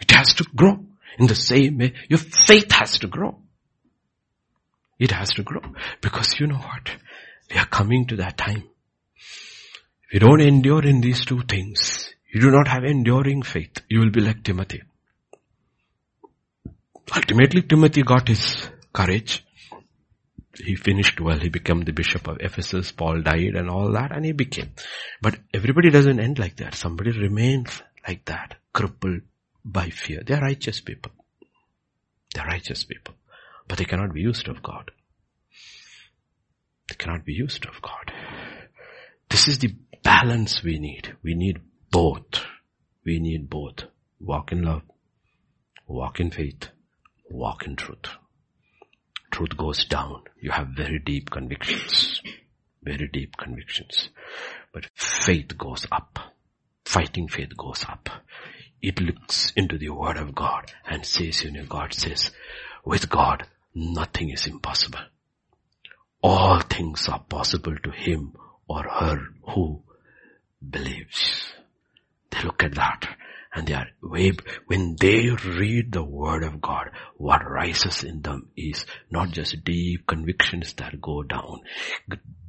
[0.00, 0.84] It has to grow.
[1.18, 3.38] In the same way, your faith has to grow.
[4.98, 5.62] It has to grow.
[6.00, 6.90] Because you know what?
[7.50, 8.64] We are coming to that time
[10.08, 14.00] if you don't endure in these two things, you do not have enduring faith, you
[14.00, 14.82] will be like Timothy.
[17.14, 19.44] Ultimately, Timothy got his courage.
[20.54, 21.38] He finished well.
[21.38, 22.92] He became the bishop of Ephesus.
[22.92, 24.70] Paul died and all that and he became.
[25.20, 26.74] But everybody doesn't end like that.
[26.74, 29.22] Somebody remains like that, crippled
[29.64, 30.22] by fear.
[30.26, 31.12] They are righteous people.
[32.34, 33.14] They are righteous people.
[33.68, 34.90] But they cannot be used of God.
[36.88, 38.12] They cannot be used of God.
[39.28, 41.16] This is the balance we need.
[41.22, 41.58] We need
[41.90, 42.44] both.
[43.04, 43.84] We need both.
[44.20, 44.82] Walk in love,
[45.86, 46.68] walk in faith,
[47.28, 48.08] walk in truth.
[49.30, 50.22] Truth goes down.
[50.40, 52.22] You have very deep convictions.
[52.82, 54.08] Very deep convictions.
[54.72, 56.18] But faith goes up.
[56.84, 58.08] Fighting faith goes up.
[58.80, 62.30] It looks into the word of God and says, you know, God says,
[62.84, 65.00] with God, nothing is impossible.
[66.22, 68.32] All things are possible to him
[68.68, 69.82] or her who
[70.68, 71.52] believes.
[72.30, 73.16] They look at that
[73.56, 73.88] and they are
[74.66, 80.06] when they read the word of God, what rises in them is not just deep
[80.06, 81.60] convictions that go down,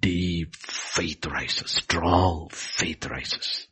[0.01, 3.67] deep faith rises, strong faith rises.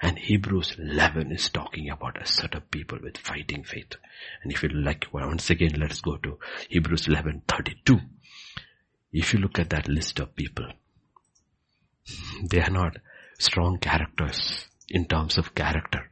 [0.00, 3.94] And Hebrews 11 is talking about a set of people with fighting faith.
[4.42, 8.00] And if you like, well, once again, let's go to Hebrews 11, 32.
[9.12, 10.66] If you look at that list of people,
[12.42, 12.96] they are not
[13.38, 16.10] strong characters in terms of character.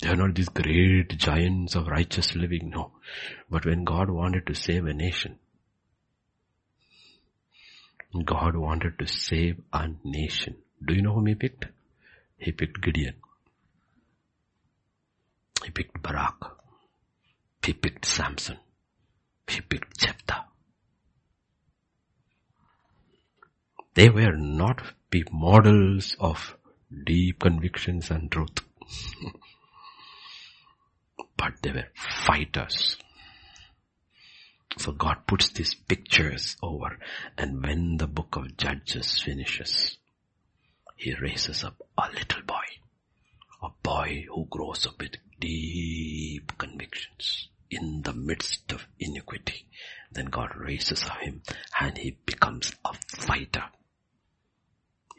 [0.00, 2.92] They are not these great giants of righteous living, no.
[3.50, 5.38] But when God wanted to save a nation,
[8.24, 10.56] God wanted to save a nation.
[10.84, 11.66] Do you know whom he picked?
[12.36, 13.14] He picked Gideon.
[15.64, 16.56] He picked Barak.
[17.62, 18.58] He picked Samson.
[19.48, 20.47] He picked Jephthah.
[23.98, 24.80] They were not
[25.32, 26.54] models of
[27.04, 28.60] deep convictions and truth.
[31.36, 32.96] but they were fighters.
[34.76, 36.96] So God puts these pictures over
[37.36, 39.98] and when the book of Judges finishes,
[40.94, 42.68] He raises up a little boy.
[43.64, 49.66] A boy who grows up with deep convictions in the midst of iniquity.
[50.12, 51.42] Then God raises him
[51.80, 53.64] and he becomes a fighter.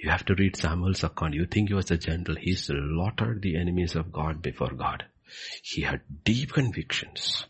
[0.01, 1.33] You have to read Samuel's account.
[1.33, 2.37] You think he was a general.
[2.39, 5.03] He slaughtered the enemies of God before God.
[5.61, 7.45] He had deep convictions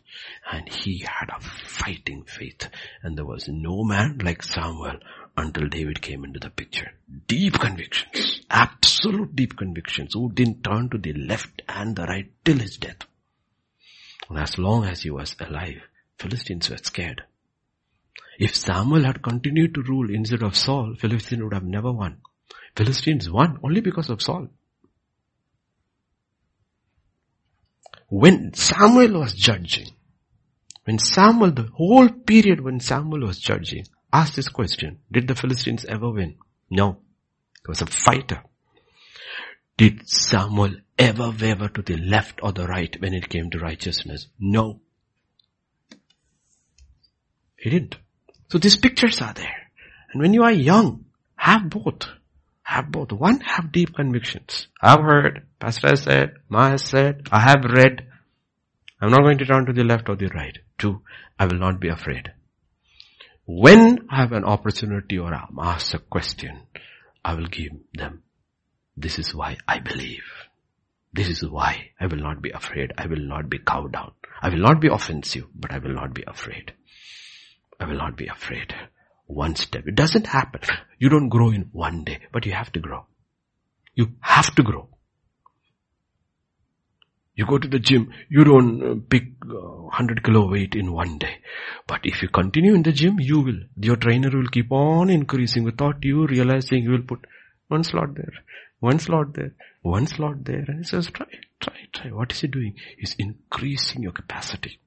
[0.50, 2.68] and he had a fighting faith
[3.02, 4.98] and there was no man like Samuel
[5.36, 6.90] until David came into the picture.
[7.28, 12.58] Deep convictions, absolute deep convictions who didn't turn to the left and the right till
[12.58, 13.06] his death.
[14.28, 15.80] And as long as he was alive,
[16.18, 17.22] Philistines were scared.
[18.38, 22.20] If Samuel had continued to rule instead of Saul, Philistines would have never won.
[22.76, 24.48] Philistines won only because of Saul.
[28.08, 29.88] When Samuel was judging,
[30.84, 35.84] when Samuel, the whole period when Samuel was judging, asked this question, did the Philistines
[35.84, 36.36] ever win?
[36.68, 36.98] No.
[37.64, 38.42] He was a fighter.
[39.76, 44.26] Did Samuel ever waver to the left or the right when it came to righteousness?
[44.38, 44.80] No.
[47.56, 47.96] He didn't.
[48.50, 49.70] So these pictures are there.
[50.12, 51.04] And when you are young,
[51.36, 52.08] have both.
[52.70, 53.10] Have both.
[53.10, 54.68] One, have deep convictions.
[54.80, 58.06] I've heard, Pastor has said, Ma has said, I have read.
[59.00, 60.56] I'm not going to turn to the left or the right.
[60.78, 61.02] Two,
[61.36, 62.30] I will not be afraid.
[63.44, 66.60] When I have an opportunity or I'm asked a question,
[67.24, 68.22] I will give them.
[68.96, 70.22] This is why I believe.
[71.12, 72.92] This is why I will not be afraid.
[72.96, 74.12] I will not be cowed down.
[74.40, 76.72] I will not be offensive, but I will not be afraid.
[77.80, 78.72] I will not be afraid.
[79.30, 79.86] One step.
[79.86, 80.60] It doesn't happen.
[80.98, 83.06] You don't grow in one day, but you have to grow.
[83.94, 84.88] You have to grow.
[87.36, 91.16] You go to the gym, you don't uh, pick 100 uh, kilo weight in one
[91.18, 91.38] day.
[91.86, 93.60] But if you continue in the gym, you will.
[93.76, 97.24] Your trainer will keep on increasing without you realizing you will put
[97.68, 98.34] one slot there,
[98.80, 100.64] one slot there, one slot there.
[100.66, 101.28] And he says, try,
[101.60, 102.10] try, try.
[102.10, 102.74] What is he doing?
[102.98, 104.80] He's increasing your capacity.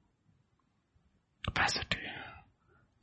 [1.44, 1.98] Capacity.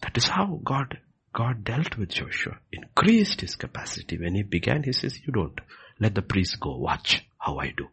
[0.01, 0.99] That is how God,
[1.33, 2.59] God dealt with Joshua.
[2.73, 4.17] Increased his capacity.
[4.17, 5.59] When he began, he says, you don't.
[5.99, 6.75] Let the priest go.
[6.75, 7.87] Watch how I do.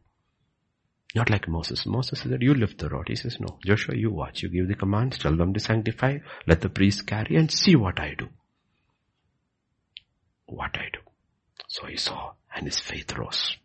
[1.15, 1.87] Not like Moses.
[1.87, 3.09] Moses said, you lift the rod.
[3.09, 3.59] He says, no.
[3.65, 4.43] Joshua, you watch.
[4.43, 5.19] You give the commands.
[5.19, 6.19] Tell them to sanctify.
[6.47, 8.29] Let the priest carry and see what I do.
[10.47, 11.01] What I do.
[11.69, 13.57] So he saw and his faith rose.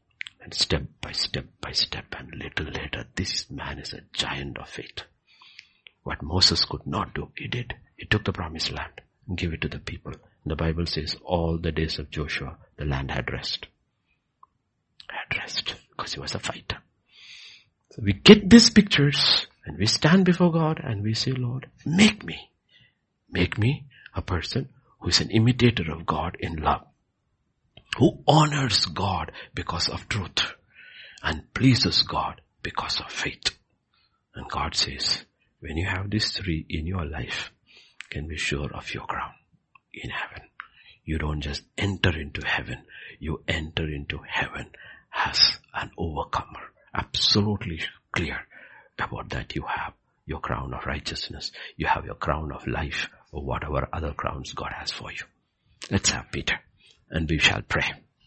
[0.42, 4.70] And step by step by step and little later, this man is a giant of
[4.70, 5.04] faith.
[6.04, 7.76] What Moses could not do, he did.
[7.96, 9.02] He took the promised land
[9.36, 10.14] gave it to the people.
[10.46, 13.68] The Bible says all the days of Joshua, the land had rest.
[15.08, 16.80] Had rest because he was a fighter.
[17.92, 22.24] So we get these pictures and we stand before God and we say, Lord, make
[22.26, 22.50] me,
[23.30, 24.70] make me a person
[25.00, 26.86] who is an imitator of God in love,
[27.98, 30.54] who honors God because of truth
[31.22, 33.52] and pleases God because of faith.
[34.36, 35.24] And God says,
[35.62, 37.53] when you have these three in your life,
[38.14, 39.34] can be sure of your crown
[39.94, 40.44] in heaven.
[41.04, 42.84] You don't just enter into heaven,
[43.20, 44.68] you enter into heaven
[45.14, 48.48] as an overcomer absolutely clear
[49.00, 49.94] about that you have
[50.26, 51.52] your crown of righteousness.
[51.76, 55.26] You have your crown of life or whatever other crowns God has for you.
[55.92, 56.60] Let's have Peter
[57.10, 57.92] and we shall pray.